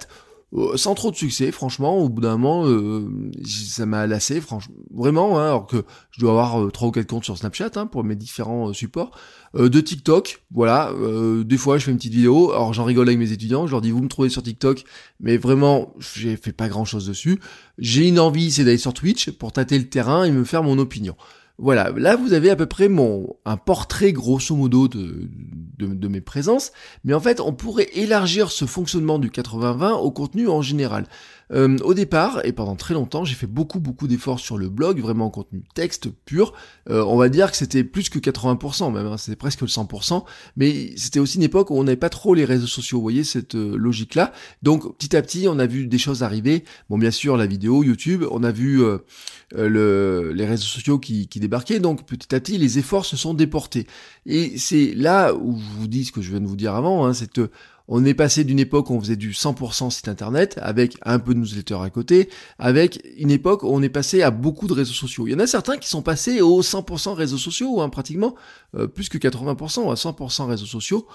sans 0.76 0.94
trop 0.94 1.10
de 1.10 1.16
succès, 1.16 1.50
franchement, 1.50 1.98
au 1.98 2.08
bout 2.08 2.20
d'un 2.20 2.36
moment, 2.36 2.66
euh, 2.66 3.30
ça 3.44 3.86
m'a 3.86 4.06
lassé, 4.06 4.40
franchement, 4.40 4.74
vraiment, 4.92 5.38
hein, 5.38 5.46
alors 5.46 5.66
que 5.66 5.84
je 6.10 6.20
dois 6.20 6.30
avoir 6.30 6.62
euh, 6.62 6.70
trois 6.70 6.88
ou 6.88 6.90
quatre 6.90 7.08
comptes 7.08 7.24
sur 7.24 7.36
Snapchat 7.36 7.70
hein, 7.76 7.86
pour 7.86 8.04
mes 8.04 8.16
différents 8.16 8.72
supports, 8.72 9.10
de 9.54 9.80
TikTok, 9.80 10.42
voilà, 10.52 10.92
des 11.44 11.56
fois 11.56 11.78
je 11.78 11.84
fais 11.84 11.92
une 11.92 11.96
petite 11.96 12.12
vidéo, 12.12 12.50
alors 12.50 12.72
j'en 12.72 12.82
rigole 12.82 13.06
avec 13.06 13.20
mes 13.20 13.30
étudiants, 13.30 13.68
je 13.68 13.70
leur 13.70 13.80
dis 13.80 13.92
vous 13.92 14.02
me 14.02 14.08
trouvez 14.08 14.28
sur 14.28 14.42
TikTok, 14.42 14.82
mais 15.20 15.36
vraiment, 15.36 15.94
j'ai 16.00 16.36
fait 16.36 16.52
pas 16.52 16.68
grand 16.68 16.84
chose 16.84 17.06
dessus. 17.06 17.38
J'ai 17.78 18.08
une 18.08 18.18
envie, 18.18 18.50
c'est 18.50 18.64
d'aller 18.64 18.78
sur 18.78 18.94
Twitch 18.94 19.30
pour 19.30 19.52
tâter 19.52 19.78
le 19.78 19.88
terrain 19.88 20.24
et 20.24 20.32
me 20.32 20.42
faire 20.42 20.64
mon 20.64 20.78
opinion. 20.78 21.14
Voilà, 21.56 21.92
là 21.96 22.16
vous 22.16 22.32
avez 22.32 22.50
à 22.50 22.56
peu 22.56 22.66
près 22.66 22.88
mon 22.88 23.36
un 23.44 23.56
portrait 23.56 24.12
grosso 24.12 24.56
modo 24.56 24.88
de, 24.88 25.28
de, 25.78 26.08
mes 26.08 26.20
présences, 26.20 26.72
mais 27.04 27.14
en 27.14 27.20
fait 27.20 27.38
on 27.38 27.52
pourrait 27.52 27.88
élargir 27.94 28.50
ce 28.50 28.64
fonctionnement 28.64 29.20
du 29.20 29.30
80-20 29.30 29.92
au 29.92 30.10
contenu 30.10 30.48
en 30.48 30.62
général. 30.62 31.06
Euh, 31.52 31.78
au 31.84 31.94
départ, 31.94 32.40
et 32.44 32.52
pendant 32.52 32.76
très 32.76 32.94
longtemps, 32.94 33.24
j'ai 33.24 33.34
fait 33.34 33.46
beaucoup 33.46 33.80
beaucoup 33.80 34.06
d'efforts 34.06 34.40
sur 34.40 34.56
le 34.56 34.68
blog, 34.68 35.00
vraiment 35.00 35.26
en 35.26 35.30
contenu 35.30 35.62
texte 35.74 36.08
pur. 36.24 36.52
Euh, 36.88 37.04
on 37.04 37.16
va 37.16 37.28
dire 37.28 37.50
que 37.50 37.56
c'était 37.56 37.84
plus 37.84 38.08
que 38.08 38.18
80% 38.18 38.92
même, 38.92 39.06
hein, 39.06 39.16
c'était 39.16 39.36
presque 39.36 39.60
le 39.60 39.66
100%, 39.66 40.24
mais 40.56 40.92
c'était 40.96 41.20
aussi 41.20 41.36
une 41.36 41.42
époque 41.42 41.70
où 41.70 41.76
on 41.76 41.84
n'avait 41.84 41.96
pas 41.96 42.08
trop 42.08 42.34
les 42.34 42.44
réseaux 42.44 42.66
sociaux, 42.66 42.98
vous 42.98 43.02
voyez 43.02 43.24
cette 43.24 43.54
euh, 43.54 43.76
logique-là. 43.76 44.32
Donc 44.62 44.96
petit 44.96 45.16
à 45.16 45.22
petit, 45.22 45.46
on 45.48 45.58
a 45.58 45.66
vu 45.66 45.86
des 45.86 45.98
choses 45.98 46.22
arriver. 46.22 46.64
Bon, 46.88 46.98
bien 46.98 47.10
sûr, 47.10 47.36
la 47.36 47.46
vidéo, 47.46 47.82
YouTube, 47.82 48.24
on 48.30 48.42
a 48.42 48.52
vu 48.52 48.82
le, 49.54 50.32
les 50.32 50.46
réseaux 50.46 50.64
sociaux 50.64 50.98
qui, 50.98 51.28
qui 51.28 51.40
débarquaient, 51.40 51.80
donc 51.80 52.06
petit 52.06 52.34
à 52.34 52.40
petit, 52.40 52.58
les 52.58 52.78
efforts 52.78 53.04
se 53.04 53.16
sont 53.16 53.34
déportés. 53.34 53.86
Et 54.26 54.58
c'est 54.58 54.94
là 54.94 55.34
où 55.34 55.58
je 55.58 55.80
vous 55.80 55.86
dis 55.88 56.04
ce 56.04 56.12
que 56.12 56.22
je 56.22 56.30
viens 56.30 56.40
de 56.40 56.46
vous 56.46 56.56
dire 56.56 56.74
avant, 56.74 57.04
hein, 57.04 57.14
c'est 57.14 57.30
que 57.30 57.50
on 57.86 58.04
est 58.04 58.14
passé 58.14 58.44
d'une 58.44 58.58
époque 58.58 58.88
où 58.90 58.94
on 58.94 59.00
faisait 59.00 59.16
du 59.16 59.32
100% 59.32 59.90
site 59.90 60.08
internet, 60.08 60.58
avec 60.62 60.96
un 61.02 61.18
peu 61.18 61.34
de 61.34 61.40
newsletter 61.40 61.76
à 61.82 61.90
côté, 61.90 62.30
avec 62.58 63.02
une 63.18 63.30
époque 63.30 63.62
où 63.62 63.68
on 63.68 63.82
est 63.82 63.90
passé 63.90 64.22
à 64.22 64.30
beaucoup 64.30 64.66
de 64.66 64.72
réseaux 64.72 64.94
sociaux. 64.94 65.26
Il 65.26 65.32
y 65.32 65.34
en 65.34 65.38
a 65.38 65.46
certains 65.46 65.76
qui 65.76 65.88
sont 65.88 66.02
passés 66.02 66.40
aux 66.40 66.62
100% 66.62 67.12
réseaux 67.12 67.38
sociaux, 67.38 67.80
hein, 67.82 67.90
pratiquement, 67.90 68.34
euh, 68.76 68.86
plus 68.86 69.08
que 69.08 69.18
80%, 69.18 69.90
à 69.90 69.94
100% 69.94 70.46
réseaux 70.46 70.66
sociaux. 70.66 71.06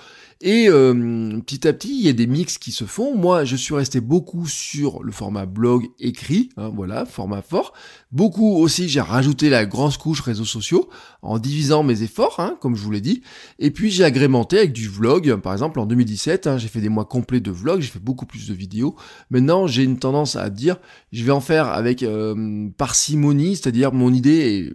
Et 0.41 0.69
euh, 0.69 1.39
petit 1.41 1.67
à 1.67 1.73
petit, 1.73 1.97
il 1.99 2.05
y 2.05 2.09
a 2.09 2.13
des 2.13 2.27
mix 2.27 2.57
qui 2.57 2.71
se 2.71 2.85
font. 2.85 3.15
Moi, 3.15 3.45
je 3.45 3.55
suis 3.55 3.73
resté 3.73 3.99
beaucoup 3.99 4.47
sur 4.47 5.03
le 5.03 5.11
format 5.11 5.45
blog 5.45 5.89
écrit, 5.99 6.49
hein, 6.55 6.71
voilà, 6.73 7.05
format 7.05 7.41
fort. 7.41 7.73
Beaucoup 8.11 8.55
aussi, 8.57 8.87
j'ai 8.87 9.01
rajouté 9.01 9.49
la 9.49 9.65
grosse 9.65 9.97
couche 9.97 10.21
réseaux 10.21 10.45
sociaux 10.45 10.89
en 11.21 11.39
divisant 11.39 11.83
mes 11.83 12.03
efforts, 12.03 12.39
hein, 12.39 12.57
comme 12.61 12.75
je 12.75 12.83
vous 12.83 12.91
l'ai 12.91 13.01
dit. 13.01 13.21
Et 13.57 13.71
puis 13.71 13.91
j'ai 13.91 14.03
agrémenté 14.03 14.57
avec 14.57 14.71
du 14.71 14.87
vlog, 14.87 15.35
par 15.41 15.53
exemple 15.53 15.79
en 15.79 15.85
2017, 15.85 16.47
j'ai 16.59 16.67
fait 16.67 16.81
des 16.81 16.89
mois 16.89 17.05
complets 17.05 17.39
de 17.39 17.51
vlogs, 17.51 17.81
j'ai 17.81 17.89
fait 17.89 17.99
beaucoup 17.99 18.25
plus 18.25 18.47
de 18.47 18.53
vidéos. 18.53 18.95
Maintenant, 19.31 19.65
j'ai 19.65 19.83
une 19.83 19.97
tendance 19.97 20.35
à 20.35 20.49
dire, 20.49 20.77
je 21.11 21.23
vais 21.23 21.31
en 21.31 21.41
faire 21.41 21.67
avec 21.69 22.03
euh, 22.03 22.69
parcimonie, 22.77 23.55
c'est-à-dire 23.55 23.91
mon 23.91 24.13
idée, 24.13 24.71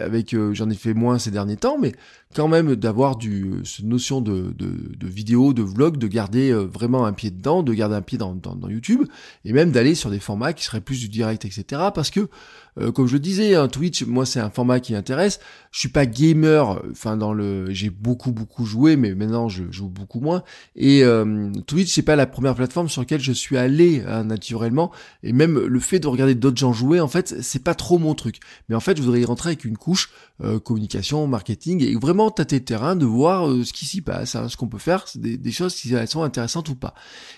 avec, 0.00 0.32
euh, 0.32 0.54
j'en 0.54 0.70
ai 0.70 0.74
fait 0.74 0.94
moins 0.94 1.18
ces 1.18 1.30
derniers 1.30 1.56
temps, 1.56 1.76
mais 1.78 1.92
quand 2.36 2.48
même 2.48 2.76
d'avoir 2.76 3.16
du 3.16 3.54
cette 3.64 3.86
notion 3.86 4.20
de, 4.20 4.52
de, 4.54 4.94
de, 4.94 5.06
vidéo, 5.06 5.54
de 5.54 5.62
vlog, 5.62 5.96
de 5.96 6.06
garder 6.06 6.50
euh, 6.50 6.66
vraiment 6.66 7.06
un 7.06 7.14
pied 7.14 7.30
dedans, 7.30 7.62
de 7.62 7.72
garder 7.72 7.96
un 7.96 8.02
pied 8.02 8.18
dans, 8.18 8.34
dans, 8.34 8.54
dans 8.54 8.68
YouTube, 8.68 9.04
et 9.46 9.54
même 9.54 9.70
d'aller 9.70 9.94
sur 9.94 10.10
des 10.10 10.20
formats 10.20 10.52
qui 10.52 10.62
seraient 10.62 10.82
plus 10.82 11.00
du 11.00 11.08
direct, 11.08 11.46
etc. 11.46 11.64
Parce 11.94 12.10
que, 12.10 12.28
euh, 12.78 12.92
comme 12.92 13.06
je 13.06 13.14
le 13.14 13.20
disais, 13.20 13.54
un 13.54 13.68
Twitch, 13.68 14.04
moi 14.04 14.26
c'est 14.26 14.38
un 14.38 14.50
format 14.50 14.80
qui 14.80 14.92
m'intéresse. 14.92 15.40
Je 15.70 15.80
suis 15.80 15.88
pas 15.88 16.04
gamer, 16.04 16.82
enfin 16.90 17.16
dans 17.16 17.32
le, 17.32 17.70
j'ai 17.70 17.88
beaucoup 17.88 18.32
beaucoup 18.32 18.66
joué, 18.66 18.96
mais 18.96 19.14
maintenant 19.14 19.48
je 19.48 19.64
joue 19.70 19.88
beaucoup 19.88 20.20
moins. 20.20 20.42
Et 20.74 21.04
euh, 21.04 21.50
Twitch 21.66 21.94
c'est 21.94 22.02
pas 22.02 22.16
la 22.16 22.26
première 22.26 22.54
plateforme 22.54 22.90
sur 22.90 23.00
laquelle 23.00 23.22
je 23.22 23.32
suis 23.32 23.56
allé 23.56 24.02
hein, 24.06 24.24
naturellement. 24.24 24.92
Et 25.22 25.32
même 25.32 25.58
le 25.58 25.80
fait 25.80 26.00
de 26.00 26.06
regarder 26.06 26.34
d'autres 26.34 26.58
gens 26.58 26.74
jouer, 26.74 27.00
en 27.00 27.08
fait, 27.08 27.36
c'est 27.40 27.64
pas 27.64 27.74
trop 27.74 27.96
mon 27.96 28.14
truc. 28.14 28.40
Mais 28.68 28.74
en 28.74 28.80
fait, 28.80 28.98
je 28.98 29.02
voudrais 29.02 29.22
y 29.22 29.24
rentrer 29.24 29.50
avec 29.50 29.64
une 29.64 29.78
couche 29.78 30.10
communication, 30.64 31.26
marketing 31.26 31.82
et 31.82 31.94
vraiment 31.94 32.25
tâter 32.30 32.58
le 32.58 32.64
terrain, 32.64 32.96
de 32.96 33.06
voir 33.06 33.48
euh, 33.48 33.64
ce 33.64 33.72
qui 33.72 33.86
s'y 33.86 34.00
passe, 34.00 34.34
hein, 34.34 34.48
ce 34.48 34.56
qu'on 34.56 34.68
peut 34.68 34.78
faire, 34.78 35.04
des, 35.14 35.36
des 35.36 35.52
choses 35.52 35.74
qui 35.74 35.94
sont 36.06 36.22
intéressantes 36.22 36.68
ou 36.68 36.74
pas. 36.74 36.94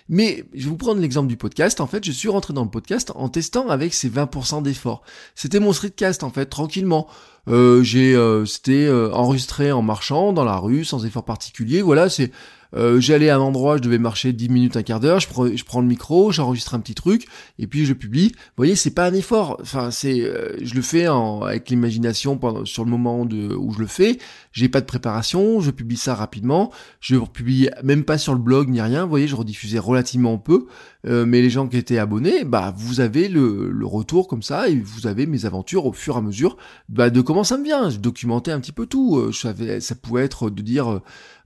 Mais 0.09 0.45
je 0.55 0.65
vais 0.65 0.71
vous 0.71 0.77
prendre 0.77 1.01
l'exemple 1.01 1.29
du 1.29 1.37
podcast. 1.37 1.81
En 1.81 1.87
fait, 1.87 2.05
je 2.05 2.13
suis 2.13 2.29
rentré 2.29 2.55
dans 2.55 2.65
le 2.65 2.71
podcast 2.71 3.13
en 3.15 3.29
testant 3.29 3.69
avec 3.69 3.95
ces 3.95 4.11
20% 4.11 4.63
d'efforts. 4.63 5.03
C'était 5.35 5.61
mon 5.61 5.73
streetcast 5.73 6.23
en 6.25 6.31
fait, 6.31 6.47
tranquillement. 6.47 7.09
Euh, 7.49 7.83
j'ai, 7.83 8.15
euh, 8.15 8.45
c'était 8.45 8.91
enregistré 8.91 9.73
en 9.73 9.83
marchant 9.83 10.33
dans 10.33 10.45
la 10.45 10.57
rue, 10.57 10.85
sans 10.85 11.07
effort 11.07 11.25
particulier. 11.25 11.83
Voilà, 11.83 12.09
c'est 12.09 12.31
euh, 12.75 13.01
j'allais 13.01 13.31
à 13.31 13.37
un 13.37 13.41
endroit, 13.41 13.77
je 13.77 13.83
devais 13.83 13.99
marcher 13.99 14.33
10 14.33 14.49
minutes, 14.49 14.77
un 14.77 14.83
quart 14.83 15.01
d'heure, 15.01 15.21
je, 15.21 15.29
je 15.57 15.65
prends 15.65 15.81
le 15.81 15.87
micro, 15.87 16.33
j'enregistre 16.33 16.75
un 16.75 16.81
petit 16.81 16.95
truc, 16.95 17.27
et 17.59 17.67
puis 17.67 17.87
je 17.87 17.93
publie. 17.93 18.29
Vous 18.29 18.55
voyez, 18.57 18.77
c'est 18.77 18.91
pas 18.91 19.07
un 19.07 19.15
effort. 19.15 19.59
Enfin, 19.61 19.91
c'est, 19.91 20.21
euh, 20.21 20.57
je 20.63 20.75
le 20.75 20.83
fais 20.83 21.09
en, 21.09 21.43
avec 21.43 21.71
l'imagination 21.71 22.37
pendant, 22.37 22.65
sur 22.65 22.85
le 22.85 22.91
moment 22.91 23.25
de, 23.25 23.55
où 23.55 23.73
je 23.73 23.79
le 23.79 23.87
fais. 23.87 24.19
J'ai 24.53 24.69
pas 24.69 24.81
de 24.81 24.87
préparation, 24.87 25.61
je 25.61 25.71
publie 25.71 25.97
ça 25.97 26.15
rapidement. 26.15 26.73
Je 27.01 27.17
publie 27.17 27.69
même 27.83 28.05
pas 28.05 28.19
sur 28.19 28.33
le 28.33 28.41
blog 28.41 28.69
ni 28.69 28.81
rien. 28.81 29.05
Vous 29.05 29.11
voyez, 29.11 29.29
je 29.29 29.37
rediffusais 29.37 29.79
relativement 29.79 30.39
peu. 30.39 30.67
Euh, 31.07 31.25
mais 31.25 31.41
les 31.41 31.51
gens 31.51 31.69
qui 31.69 31.77
étaient 31.77 31.99
abonnés, 31.99 32.45
bah 32.45 32.75
vous 32.77 33.01
avez 33.01 33.29
le, 33.29 33.73
retour 33.85 34.29
comme 34.29 34.43
ça 34.43 34.69
et 34.69 34.77
vous 34.77 35.07
avez 35.07 35.27
mes 35.27 35.47
aventures 35.47 35.87
au 35.87 35.93
fur 35.93 36.17
et 36.17 36.19
à 36.19 36.21
mesure 36.21 36.57
bah, 36.89 37.09
de 37.09 37.21
comment 37.21 37.45
ça 37.45 37.57
me 37.57 37.65
vient. 37.65 37.89
Je 37.89 37.99
documentais 37.99 38.51
un 38.51 38.61
petit 38.61 38.73
peu 38.73 38.87
tout. 38.87 39.33
Savais, 39.33 39.81
ça 39.81 39.95
pouvait 39.95 40.25
être 40.25 40.51
de 40.51 40.63
dire 40.63 41.01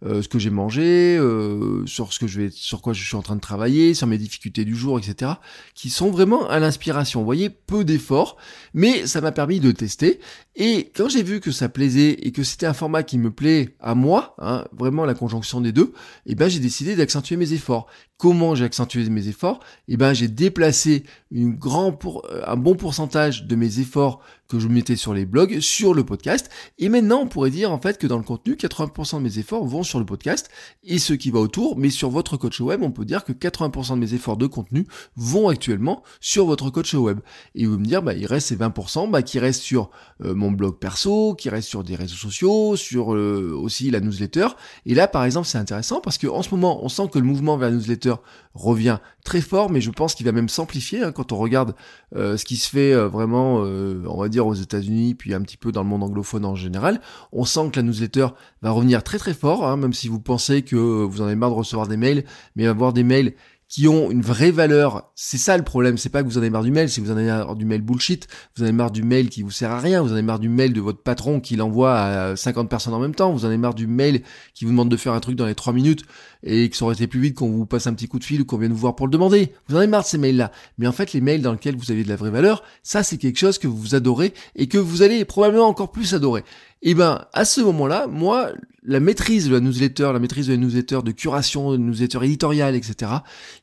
euh, 0.05 0.21
ce 0.21 0.27
que 0.27 0.41
j'ai 0.41 0.51
mangé, 0.51 1.17
euh, 1.17 1.87
sur 1.87 2.13
ce 2.13 2.19
que 2.19 2.27
je 2.27 2.41
vais, 2.41 2.51
sur 2.51 2.83
quoi 2.83 2.93
je 2.93 3.05
suis 3.05 3.15
en 3.15 3.23
train 3.23 3.37
de 3.37 3.41
travailler, 3.41 3.95
sur 3.95 4.09
mes 4.09 4.19
difficultés 4.19 4.65
du 4.65 4.75
jour, 4.75 4.99
etc. 4.99 5.33
Qui 5.75 5.91
sont 5.91 6.11
vraiment 6.11 6.49
à 6.49 6.59
l'inspiration. 6.59 7.21
Vous 7.21 7.27
voyez, 7.27 7.51
peu 7.51 7.85
d'efforts, 7.85 8.37
mais 8.75 9.07
ça 9.07 9.21
m'a 9.21 9.31
permis 9.31 9.61
de 9.61 9.71
tester. 9.71 10.19
Et 10.55 10.93
quand 10.95 11.09
j'ai 11.09 11.23
vu 11.23 11.41
que 11.41 11.51
ça 11.51 11.71
plaisait 11.71 12.11
et 12.11 12.31
que 12.31 12.43
c'était 12.43 12.67
un 12.67 12.75
format 12.75 13.03
qui 13.03 13.17
me 13.17 13.31
plaît 13.31 13.75
à 13.81 13.95
moi, 13.95 14.35
hein, 14.39 14.67
vraiment 14.73 15.07
la 15.07 15.15
conjonction 15.15 15.63
des 15.63 15.73
deux, 15.73 15.95
eh 16.27 16.35
ben 16.35 16.49
j'ai 16.49 16.59
décidé 16.59 16.95
d'accentuer 16.95 17.37
mes 17.37 17.55
efforts. 17.55 17.87
Comment 18.19 18.55
j'ai 18.55 18.65
accentué 18.65 19.09
mes 19.09 19.29
efforts? 19.29 19.61
Eh 19.89 19.97
ben 19.97 20.13
j'ai 20.13 20.29
déplacé 20.29 21.05
une 21.31 21.59
euh, 21.65 22.43
un 22.47 22.57
bon 22.57 22.75
pourcentage 22.75 23.47
de 23.47 23.57
mes 23.57 23.81
efforts 23.81 24.21
que 24.53 24.59
je 24.59 24.69
mettais 24.69 24.97
sur 24.97 25.15
les 25.15 25.25
blogs 25.25 25.61
sur 25.61 25.95
le 25.95 26.05
podcast. 26.05 26.51
Et 26.79 26.91
maintenant, 26.91 27.21
on 27.23 27.27
pourrait 27.27 27.51
dire 27.51 27.73
en 27.73 27.79
fait 27.79 27.97
que 27.97 28.07
dans 28.07 28.19
le 28.19 28.23
contenu, 28.23 28.55
80% 28.55 29.17
de 29.17 29.23
mes 29.23 29.39
efforts 29.39 29.65
vont 29.65 29.83
sur 29.83 29.99
le 29.99 30.05
podcast 30.05 30.51
et 30.85 30.99
ce 30.99 31.15
qui 31.15 31.31
va 31.31 31.39
autour. 31.39 31.79
Mais 31.79 31.89
sur 31.89 32.11
votre 32.11 32.37
coach 32.37 32.61
web, 32.61 32.83
on 32.83 32.91
peut 32.91 33.07
dire 33.07 33.25
que 33.25 33.33
80% 33.33 33.95
de 33.95 34.01
mes 34.01 34.13
efforts 34.13 34.37
de 34.37 34.47
contenu 34.47 34.87
vont 35.17 35.49
actuellement 35.49 36.03
sur 36.21 36.45
votre 36.45 36.69
coach 36.69 36.93
web. 36.93 37.21
Et 37.55 37.65
vous 37.65 37.79
me 37.79 37.85
dire, 37.87 38.03
bah, 38.03 38.13
il 38.13 38.27
reste 38.27 38.49
ces 38.49 38.57
20% 38.57 39.11
bah, 39.11 39.23
qui 39.23 39.39
restent 39.39 39.63
sur 39.63 39.91
euh, 40.23 40.35
mon 40.35 40.51
blog 40.51 40.77
perso, 40.79 41.35
qui 41.35 41.49
restent 41.49 41.71
sur 41.71 41.83
des 41.83 41.95
réseaux 41.95 42.17
sociaux, 42.17 42.77
sur 42.77 43.15
euh, 43.15 43.59
aussi 43.59 43.91
la 43.91 44.01
newsletter. 44.01 44.49
Et 44.85 44.95
là, 44.95 45.09
par 45.09 45.25
exemple, 45.25 45.47
c'est 45.47 45.59
intéressant 45.59 46.03
parce 46.03 46.19
que 46.19 46.27
en 46.27 46.43
ce 46.43 46.51
moment, 46.51 46.85
on 46.85 46.91
sent 46.91 47.09
que 47.11 47.19
le 47.19 47.25
mouvement 47.25 47.57
vers 47.57 47.71
la 47.71 47.77
newsletter 47.77 48.17
revient 48.55 48.99
très 49.25 49.41
fort, 49.41 49.71
mais 49.71 49.81
je 49.81 49.91
pense 49.91 50.15
qu'il 50.15 50.27
va 50.27 50.33
même 50.33 50.49
s'amplifier 50.49 51.03
hein, 51.03 51.13
quand 51.13 51.33
on 51.33 51.37
regarde 51.39 51.75
euh, 52.17 52.37
ce 52.37 52.45
qui 52.45 52.57
se 52.57 52.69
fait 52.69 52.95
vraiment, 52.95 53.57
on 53.59 54.21
va 54.21 54.29
dire 54.29 54.47
aux 54.47 54.55
États-Unis, 54.55 55.15
puis 55.15 55.35
un 55.35 55.41
petit 55.43 55.57
peu 55.57 55.73
dans 55.73 55.83
le 55.83 55.89
monde 55.89 56.03
anglophone 56.03 56.45
en 56.45 56.55
général. 56.55 57.01
On 57.33 57.45
sent 57.45 57.71
que 57.73 57.81
la 57.81 57.83
newsletter 57.83 58.29
va 58.63 58.71
revenir 58.71 59.03
très 59.03 59.19
très 59.19 59.35
fort, 59.35 59.67
hein, 59.67 59.77
même 59.77 59.93
si 59.93 60.09
vous 60.09 60.21
pensez 60.21 60.63
que 60.63 60.77
vous 60.77 61.21
en 61.21 61.27
avez 61.27 61.35
marre 61.35 61.51
de 61.51 61.57
recevoir 61.57 61.89
des 61.89 61.97
mails, 61.97 62.25
mais 62.57 62.67
avoir 62.67 62.93
des 62.93 63.05
mails 63.05 63.35
qui 63.73 63.89
ont 63.89 64.11
une 64.11 64.21
vraie 64.21 64.51
valeur. 64.51 65.11
C'est 65.15 65.39
ça 65.39 65.57
le 65.57 65.65
problème, 65.65 65.97
c'est 65.97 66.11
pas 66.11 66.23
que 66.23 66.29
vous 66.29 66.37
en 66.37 66.43
avez 66.43 66.51
marre 66.51 66.63
du 66.63 66.71
mail, 66.71 66.91
c'est 66.91 67.01
que 67.01 67.07
vous 67.07 67.13
en 67.13 67.17
avez 67.17 67.29
marre 67.29 67.57
du 67.57 67.65
mail 67.65 67.81
bullshit, 67.81 68.29
vous 68.55 68.63
en 68.63 68.67
avez 68.67 68.75
marre 68.75 68.91
du 68.91 69.03
mail 69.03 69.31
qui 69.31 69.43
vous 69.43 69.51
sert 69.51 69.71
à 69.71 69.81
rien, 69.81 70.03
vous 70.03 70.11
en 70.11 70.13
avez 70.13 70.21
marre 70.21 70.41
du 70.41 70.51
mail 70.51 70.75
de 70.75 70.81
votre 70.83 71.03
patron 71.03 71.41
qui 71.41 71.57
l'envoie 71.57 71.99
à 71.99 72.37
50 72.37 72.69
personnes 72.69 72.93
en 72.93 72.99
même 72.99 73.15
temps, 73.15 73.33
vous 73.33 73.47
en 73.47 73.49
avez 73.49 73.57
marre 73.57 73.73
du 73.73 73.87
mail 73.87 74.25
qui 74.53 74.67
vous 74.67 74.73
demande 74.73 74.91
de 74.91 74.97
faire 74.99 75.15
un 75.15 75.21
truc 75.21 75.37
dans 75.37 75.47
les 75.47 75.55
3 75.55 75.73
minutes 75.73 76.05
et 76.43 76.69
que 76.69 76.77
ça 76.77 76.85
aurait 76.85 76.95
été 76.95 77.07
plus 77.07 77.21
vite 77.21 77.37
qu'on 77.37 77.51
vous 77.51 77.67
passe 77.67 77.87
un 77.87 77.95
petit 77.95 78.09
coup 78.09 78.19
de 78.19 78.25
fil 78.25 78.41
ou 78.41 78.45
qu'on 78.45 78.59
vienne 78.59 78.73
vous 78.73 78.79
voir 78.79 78.97
pour 78.97 79.07
le 79.07 79.13
demander. 79.13 79.53
Vous 79.69 79.77
en 79.77 79.79
avez 79.79 79.87
marre 79.87 80.03
de 80.03 80.09
ces 80.09 80.19
mails-là. 80.19 80.51
Mais 80.79 80.87
en 80.87 80.93
fait, 80.93 81.13
les 81.13 81.21
mails 81.21 81.43
dans 81.43 81.53
lesquels 81.53 81.77
vous 81.77 81.91
avez 81.91 82.05
de 82.05 82.09
la 82.09 82.17
vraie 82.17 82.31
valeur, 82.31 82.63
ça 82.83 83.03
c'est 83.03 83.19
quelque 83.19 83.39
chose 83.39 83.59
que 83.59 83.69
vous 83.69 83.95
adorez 83.95 84.35
et 84.57 84.67
que 84.67 84.79
vous 84.79 85.03
allez 85.03 85.25
probablement 85.25 85.69
encore 85.69 85.93
plus 85.93 86.15
adorer. 86.15 86.45
Et 86.85 86.91
eh 86.91 86.95
ben, 86.95 87.27
à 87.33 87.45
ce 87.45 87.61
moment-là, 87.61 88.09
moi, 88.09 88.51
la 88.83 88.99
maîtrise 88.99 89.49
de 89.49 89.55
la 89.55 89.61
newsletter, 89.61 90.11
la 90.13 90.19
maîtrise 90.19 90.49
de 90.49 90.55
la 90.55 90.59
newsletter, 90.59 90.99
de 91.05 91.13
curation, 91.13 91.71
de 91.71 91.77
newsletter 91.77 92.19
éditoriale, 92.25 92.75
etc. 92.75 93.13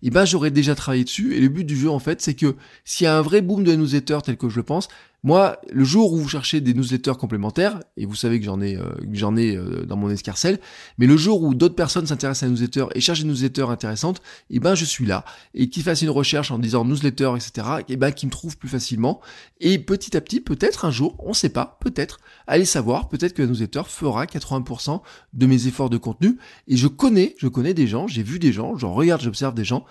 Et 0.02 0.08
eh 0.08 0.10
ben, 0.10 0.24
j'aurais 0.24 0.52
déjà 0.52 0.74
travaillé 0.74 1.04
dessus. 1.04 1.36
Et 1.36 1.42
le 1.42 1.50
but 1.50 1.66
du 1.66 1.76
jeu, 1.76 1.90
en 1.90 2.00
fait, 2.00 2.22
c'est 2.22 2.34
que 2.34 2.56
s'il 2.86 3.04
y 3.04 3.08
a 3.08 3.18
un 3.18 3.22
vrai 3.22 3.42
boom 3.42 3.66
de 3.66 3.72
la 3.72 3.76
newsletter 3.76 4.20
tel 4.24 4.38
que 4.38 4.48
je 4.48 4.56
le 4.56 4.64
pense, 4.64 4.88
moi, 5.24 5.60
le 5.70 5.84
jour 5.84 6.14
où 6.14 6.18
vous 6.18 6.30
cherchez 6.30 6.62
des 6.62 6.74
newsletters 6.74 7.18
complémentaires, 7.20 7.82
et 7.98 8.06
vous 8.06 8.16
savez 8.16 8.40
que 8.40 8.46
j'en 8.46 8.62
ai, 8.62 8.78
euh, 8.78 8.84
j'en 9.12 9.36
ai 9.36 9.56
euh, 9.56 9.86
dans 9.86 9.98
mon 9.98 10.10
escarcelle, 10.10 10.60
mais 10.98 11.08
le 11.08 11.18
jour 11.18 11.44
où 11.44 11.54
d'autres 11.54 11.76
personnes 11.76 12.08
s'intéressent 12.08 12.44
à 12.44 12.46
la 12.46 12.52
newsletter 12.54 12.86
et 12.96 13.02
cherchent 13.02 13.24
des 13.24 13.28
newsletters 13.28 13.70
intéressantes, 13.70 14.22
eh 14.50 14.60
ben 14.60 14.76
je 14.76 14.86
suis 14.86 15.06
là. 15.06 15.26
Et 15.54 15.70
qu'ils 15.70 15.84
fassent 15.84 16.02
une 16.02 16.10
recherche 16.10 16.52
en 16.52 16.60
disant 16.60 16.86
newsletter, 16.86 17.34
etc., 17.36 17.68
et 17.80 17.84
eh 17.90 17.98
ben 17.98 18.12
qu'ils 18.12 18.28
me 18.28 18.32
trouvent 18.32 18.58
plus 18.58 18.70
facilement. 18.70 19.20
Et 19.60 19.78
petit 19.78 20.16
à 20.16 20.22
petit, 20.22 20.40
peut-être 20.40 20.86
un 20.86 20.92
jour, 20.92 21.16
on 21.20 21.34
sait 21.34 21.50
pas, 21.50 21.78
peut-être, 21.82 22.20
allez 22.48 22.66
savoir, 22.66 23.10
peut-être 23.10 23.34
que 23.34 23.42
la 23.42 23.50
newsletter 23.50 23.82
fera 23.88 24.26
80% 24.26 25.02
de 25.34 25.46
mes 25.46 25.68
efforts 25.68 25.90
de 25.90 25.98
contenu. 25.98 26.38
Et 26.68 26.78
je 26.78 26.88
connais, 26.88 27.36
je 27.38 27.48
connais 27.50 27.74
des 27.74 27.88
gens, 27.88 28.08
j'ai 28.08 28.24
vu 28.24 28.40
des 28.40 28.54
gens, 28.54 28.78
j'en 28.78 28.94
regarde, 28.94 29.22
j'observe 29.22 29.54
des 29.54 29.66
gens 29.66 29.86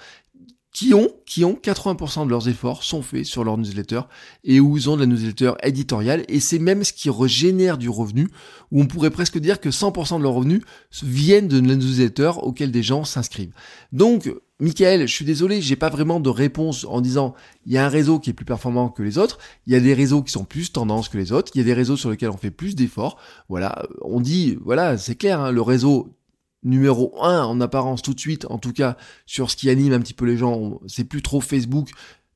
qui 0.73 0.93
ont, 0.95 1.09
qui 1.27 1.45
ont 1.45 1.55
80% 1.55 2.27
de 2.27 2.31
leurs 2.31 2.49
efforts 2.49 2.83
sont 2.83 3.03
faits 3.03 3.25
sur 3.25 3.43
leur 3.43 3.57
newsletter 3.57 4.03
et 4.45 4.61
où 4.61 4.77
ils 4.77 4.91
ont 4.91 4.97
de 4.97 5.01
la 5.01 5.07
newsletter 5.07 5.53
éditoriale 5.63 6.25
et 6.29 6.41
c'est 6.41 6.59
même 6.59 6.85
ce 6.85 6.93
qui 6.93 7.11
régénère 7.11 7.79
du 7.79 7.89
revenu 7.89 8.29
où 8.71 8.83
on 8.83 8.87
pourrait 8.87 9.11
presque 9.11 9.39
dire 9.39 9.61
que 9.61 9.71
100% 9.71 10.19
de 10.19 10.23
leurs 10.23 10.35
revenus 10.35 10.63
viennent 11.03 11.49
de 11.49 11.59
la 11.61 11.75
newsletter 11.75 12.33
auquel 12.43 12.71
des 12.71 12.83
gens 12.83 13.05
s'inscrivent. 13.05 13.55
Donc, 13.93 14.31
Michael, 14.61 15.07
je 15.07 15.15
suis 15.15 15.25
désolé, 15.25 15.63
j'ai 15.63 15.77
pas 15.77 15.89
vraiment 15.89 16.19
de 16.19 16.29
réponse 16.29 16.85
en 16.85 17.01
disant 17.01 17.35
il 17.65 17.73
y 17.73 17.79
a 17.79 17.87
un 17.87 17.89
réseau 17.89 18.19
qui 18.19 18.31
est 18.31 18.35
plus 18.35 18.45
performant 18.45 18.89
que 18.89 19.03
les 19.03 19.17
autres, 19.17 19.39
il 19.67 19.73
y 19.73 19.77
a 19.77 19.81
des 19.81 19.95
réseaux 19.95 20.23
qui 20.23 20.33
sont 20.33 20.45
plus 20.45 20.73
tendance 20.73 21.09
que 21.09 21.17
les 21.17 21.33
autres, 21.33 21.53
il 21.55 21.59
y 21.59 21.61
a 21.61 21.65
des 21.65 21.75
réseaux 21.75 21.97
sur 21.97 22.11
lesquels 22.11 22.31
on 22.31 22.37
fait 22.37 22.51
plus 22.51 22.75
d'efforts. 22.75 23.19
Voilà, 23.49 23.87
on 24.03 24.21
dit 24.21 24.59
voilà, 24.61 24.99
c'est 24.99 25.15
clair, 25.15 25.41
hein, 25.41 25.53
le 25.53 25.63
réseau 25.63 26.18
numéro 26.63 27.15
un 27.23 27.45
en 27.45 27.61
apparence 27.61 28.03
tout 28.03 28.15
de 28.15 28.21
suite, 28.21 28.47
en 28.51 28.59
tout 28.59 28.73
cas 28.73 28.97
sur 29.27 29.51
ce 29.51 29.57
qui 29.57 29.71
anime 29.71 29.93
un 29.93 30.01
petit 30.01 30.15
peu 30.15 30.25
les 30.25 30.37
gens, 30.37 30.81
c'est 30.87 31.05
plus 31.05 31.23
trop 31.23 31.41
Facebook, 31.41 31.91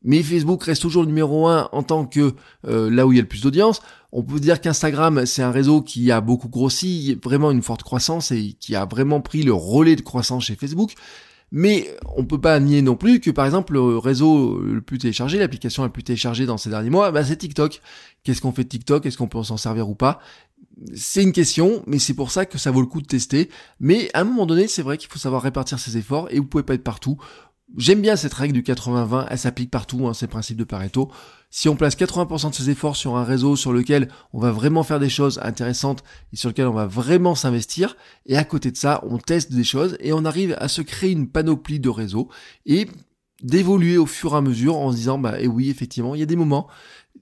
mais 0.04 0.22
Facebook 0.22 0.64
reste 0.64 0.82
toujours 0.82 1.02
le 1.02 1.08
numéro 1.08 1.46
un 1.46 1.68
en 1.72 1.82
tant 1.82 2.06
que 2.06 2.34
euh, 2.66 2.90
là 2.90 3.06
où 3.06 3.12
il 3.12 3.16
y 3.16 3.18
a 3.18 3.22
le 3.22 3.28
plus 3.28 3.42
d'audience. 3.42 3.80
On 4.10 4.22
peut 4.22 4.40
dire 4.40 4.60
qu'Instagram, 4.60 5.24
c'est 5.26 5.42
un 5.42 5.52
réseau 5.52 5.80
qui 5.80 6.10
a 6.10 6.20
beaucoup 6.20 6.48
grossi, 6.48 7.18
vraiment 7.22 7.50
une 7.50 7.62
forte 7.62 7.82
croissance 7.82 8.30
et 8.32 8.56
qui 8.58 8.74
a 8.74 8.84
vraiment 8.84 9.20
pris 9.20 9.42
le 9.42 9.52
relais 9.52 9.96
de 9.96 10.02
croissance 10.02 10.44
chez 10.46 10.56
Facebook. 10.56 10.92
Mais 11.54 11.94
on 12.16 12.24
peut 12.24 12.40
pas 12.40 12.58
nier 12.60 12.80
non 12.80 12.96
plus 12.96 13.20
que 13.20 13.30
par 13.30 13.44
exemple 13.44 13.74
le 13.74 13.98
réseau 13.98 14.58
le 14.58 14.80
plus 14.80 14.96
téléchargé, 14.96 15.38
l'application 15.38 15.82
la 15.82 15.90
plus 15.90 16.02
téléchargée 16.02 16.46
dans 16.46 16.56
ces 16.56 16.70
derniers 16.70 16.88
mois, 16.88 17.12
bah, 17.12 17.22
c'est 17.24 17.36
TikTok. 17.36 17.82
Qu'est-ce 18.24 18.40
qu'on 18.40 18.52
fait 18.52 18.64
de 18.64 18.68
TikTok? 18.70 19.04
Est-ce 19.04 19.18
qu'on 19.18 19.28
peut 19.28 19.42
s'en 19.42 19.58
servir 19.58 19.88
ou 19.88 19.94
pas? 19.94 20.18
C'est 20.94 21.22
une 21.22 21.32
question, 21.32 21.82
mais 21.86 21.98
c'est 21.98 22.14
pour 22.14 22.30
ça 22.30 22.46
que 22.46 22.58
ça 22.58 22.70
vaut 22.70 22.80
le 22.80 22.86
coup 22.86 23.00
de 23.00 23.06
tester. 23.06 23.50
Mais 23.80 24.10
à 24.14 24.20
un 24.20 24.24
moment 24.24 24.46
donné, 24.46 24.68
c'est 24.68 24.82
vrai 24.82 24.98
qu'il 24.98 25.10
faut 25.10 25.18
savoir 25.18 25.42
répartir 25.42 25.78
ses 25.78 25.96
efforts 25.96 26.28
et 26.30 26.38
vous 26.38 26.46
pouvez 26.46 26.62
pas 26.62 26.74
être 26.74 26.84
partout. 26.84 27.18
J'aime 27.78 28.02
bien 28.02 28.16
cette 28.16 28.34
règle 28.34 28.52
du 28.52 28.62
80-20, 28.62 29.28
elle 29.30 29.38
s'applique 29.38 29.70
partout, 29.70 30.06
hein, 30.06 30.12
c'est 30.12 30.26
le 30.26 30.30
principe 30.30 30.58
de 30.58 30.64
Pareto. 30.64 31.10
Si 31.48 31.70
on 31.70 31.76
place 31.76 31.96
80% 31.96 32.50
de 32.50 32.54
ses 32.54 32.68
efforts 32.68 32.96
sur 32.96 33.16
un 33.16 33.24
réseau 33.24 33.56
sur 33.56 33.72
lequel 33.72 34.08
on 34.34 34.40
va 34.40 34.50
vraiment 34.50 34.82
faire 34.82 35.00
des 35.00 35.08
choses 35.08 35.40
intéressantes 35.42 36.04
et 36.34 36.36
sur 36.36 36.50
lequel 36.50 36.66
on 36.66 36.74
va 36.74 36.86
vraiment 36.86 37.34
s'investir, 37.34 37.96
et 38.26 38.36
à 38.36 38.44
côté 38.44 38.70
de 38.70 38.76
ça, 38.76 39.02
on 39.08 39.16
teste 39.16 39.52
des 39.52 39.64
choses 39.64 39.96
et 40.00 40.12
on 40.12 40.26
arrive 40.26 40.54
à 40.58 40.68
se 40.68 40.82
créer 40.82 41.12
une 41.12 41.28
panoplie 41.28 41.80
de 41.80 41.88
réseaux 41.88 42.28
et 42.66 42.88
d'évoluer 43.42 43.96
au 43.96 44.06
fur 44.06 44.34
et 44.34 44.36
à 44.36 44.40
mesure 44.40 44.76
en 44.76 44.92
se 44.92 44.96
disant 44.96 45.18
bah 45.18 45.40
et 45.40 45.44
eh 45.44 45.48
oui 45.48 45.68
effectivement 45.68 46.14
il 46.14 46.20
y 46.20 46.22
a 46.22 46.26
des 46.26 46.36
moments 46.36 46.68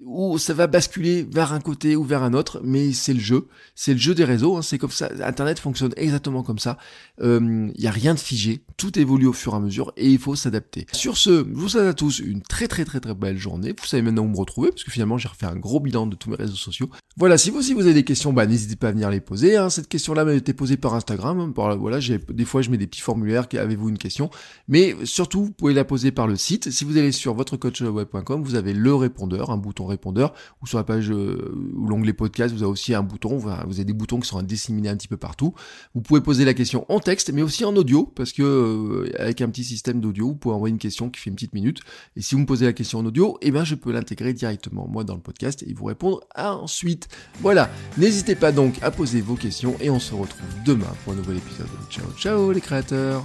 où 0.00 0.38
ça 0.38 0.54
va 0.54 0.66
basculer 0.66 1.26
vers 1.30 1.52
un 1.52 1.60
côté 1.60 1.94
ou 1.94 2.04
vers 2.04 2.22
un 2.22 2.32
autre, 2.32 2.60
mais 2.64 2.92
c'est 2.92 3.12
le 3.12 3.20
jeu, 3.20 3.48
c'est 3.74 3.92
le 3.92 3.98
jeu 3.98 4.14
des 4.14 4.24
réseaux, 4.24 4.56
hein, 4.56 4.62
c'est 4.62 4.78
comme 4.78 4.90
ça, 4.90 5.10
Internet 5.22 5.58
fonctionne 5.58 5.92
exactement 5.96 6.42
comme 6.42 6.58
ça, 6.58 6.78
il 7.18 7.26
euh, 7.26 7.40
n'y 7.78 7.86
a 7.86 7.90
rien 7.90 8.14
de 8.14 8.18
figé, 8.18 8.64
tout 8.76 8.98
évolue 8.98 9.26
au 9.26 9.32
fur 9.32 9.52
et 9.52 9.56
à 9.56 9.60
mesure 9.60 9.92
et 9.96 10.08
il 10.08 10.18
faut 10.18 10.36
s'adapter. 10.36 10.86
Sur 10.92 11.16
ce, 11.16 11.44
je 11.44 11.54
vous 11.54 11.68
souhaite 11.68 11.86
à 11.86 11.94
tous 11.94 12.20
une 12.20 12.40
très 12.40 12.66
très 12.66 12.84
très 12.84 13.00
très 13.00 13.14
belle 13.14 13.36
journée, 13.36 13.74
vous 13.78 13.86
savez 13.86 14.02
maintenant 14.02 14.22
où 14.22 14.28
me 14.28 14.36
retrouver, 14.36 14.70
parce 14.70 14.84
que 14.84 14.90
finalement 14.90 15.18
j'ai 15.18 15.28
refait 15.28 15.46
un 15.46 15.56
gros 15.56 15.80
bilan 15.80 16.06
de 16.06 16.16
tous 16.16 16.30
mes 16.30 16.36
réseaux 16.36 16.56
sociaux. 16.56 16.88
Voilà, 17.16 17.36
si 17.36 17.50
vous 17.50 17.58
aussi 17.58 17.74
vous 17.74 17.82
avez 17.82 17.94
des 17.94 18.04
questions, 18.04 18.32
bah 18.32 18.46
n'hésitez 18.46 18.76
pas 18.76 18.88
à 18.88 18.92
venir 18.92 19.10
les 19.10 19.20
poser, 19.20 19.56
hein. 19.56 19.68
cette 19.68 19.88
question-là 19.88 20.24
m'a 20.24 20.32
été 20.32 20.54
posée 20.54 20.78
par 20.78 20.94
Instagram, 20.94 21.52
voilà, 21.54 21.98
des 22.00 22.44
fois 22.44 22.62
je 22.62 22.70
mets 22.70 22.78
des 22.78 22.86
petits 22.86 23.02
formulaires, 23.02 23.46
avez-vous 23.52 23.90
une 23.90 23.98
question, 23.98 24.30
mais 24.66 24.96
surtout 25.04 25.44
vous 25.44 25.52
pouvez 25.52 25.74
la 25.74 25.84
poser 25.84 26.10
par 26.10 26.26
le 26.26 26.36
site, 26.36 26.70
si 26.70 26.84
vous 26.84 26.96
allez 26.96 27.12
sur 27.12 27.34
votrecoachweb.com, 27.34 28.42
vous 28.42 28.54
avez 28.54 28.72
le 28.72 28.94
répondeur, 28.94 29.50
un 29.50 29.56
bouton 29.56 29.79
répondeur, 29.86 30.34
ou 30.62 30.66
sur 30.66 30.78
la 30.78 30.84
page 30.84 31.10
euh, 31.10 31.52
ou 31.74 31.86
l'onglet 31.86 32.12
podcast, 32.12 32.54
vous 32.54 32.62
avez 32.62 32.70
aussi 32.70 32.94
un 32.94 33.02
bouton, 33.02 33.36
vous 33.36 33.48
avez 33.48 33.84
des 33.84 33.92
boutons 33.92 34.20
qui 34.20 34.28
sont 34.28 34.40
disséminés 34.42 34.88
un 34.88 34.96
petit 34.96 35.08
peu 35.08 35.16
partout. 35.16 35.54
Vous 35.94 36.00
pouvez 36.00 36.20
poser 36.20 36.44
la 36.44 36.54
question 36.54 36.84
en 36.88 37.00
texte, 37.00 37.32
mais 37.32 37.42
aussi 37.42 37.64
en 37.64 37.74
audio, 37.76 38.04
parce 38.04 38.32
que 38.32 38.42
euh, 38.42 39.12
avec 39.18 39.40
un 39.40 39.48
petit 39.48 39.64
système 39.64 40.00
d'audio, 40.00 40.28
vous 40.28 40.34
pouvez 40.34 40.54
envoyer 40.54 40.72
une 40.72 40.78
question 40.78 41.10
qui 41.10 41.20
fait 41.20 41.30
une 41.30 41.36
petite 41.36 41.54
minute. 41.54 41.80
Et 42.16 42.22
si 42.22 42.34
vous 42.34 42.42
me 42.42 42.46
posez 42.46 42.66
la 42.66 42.72
question 42.72 43.00
en 43.00 43.06
audio, 43.06 43.38
eh 43.42 43.50
ben 43.50 43.64
je 43.64 43.74
peux 43.74 43.92
l'intégrer 43.92 44.32
directement 44.32 44.86
moi 44.88 45.04
dans 45.04 45.14
le 45.14 45.20
podcast 45.20 45.64
et 45.66 45.72
vous 45.72 45.84
répondre 45.84 46.20
ensuite. 46.36 47.08
Voilà, 47.40 47.70
n'hésitez 47.98 48.34
pas 48.34 48.52
donc 48.52 48.74
à 48.82 48.90
poser 48.90 49.20
vos 49.20 49.36
questions 49.36 49.76
et 49.80 49.90
on 49.90 50.00
se 50.00 50.14
retrouve 50.14 50.48
demain 50.64 50.92
pour 51.04 51.12
un 51.12 51.16
nouvel 51.16 51.38
épisode. 51.38 51.68
Ciao 51.90 52.06
ciao 52.16 52.52
les 52.52 52.60
créateurs 52.60 53.24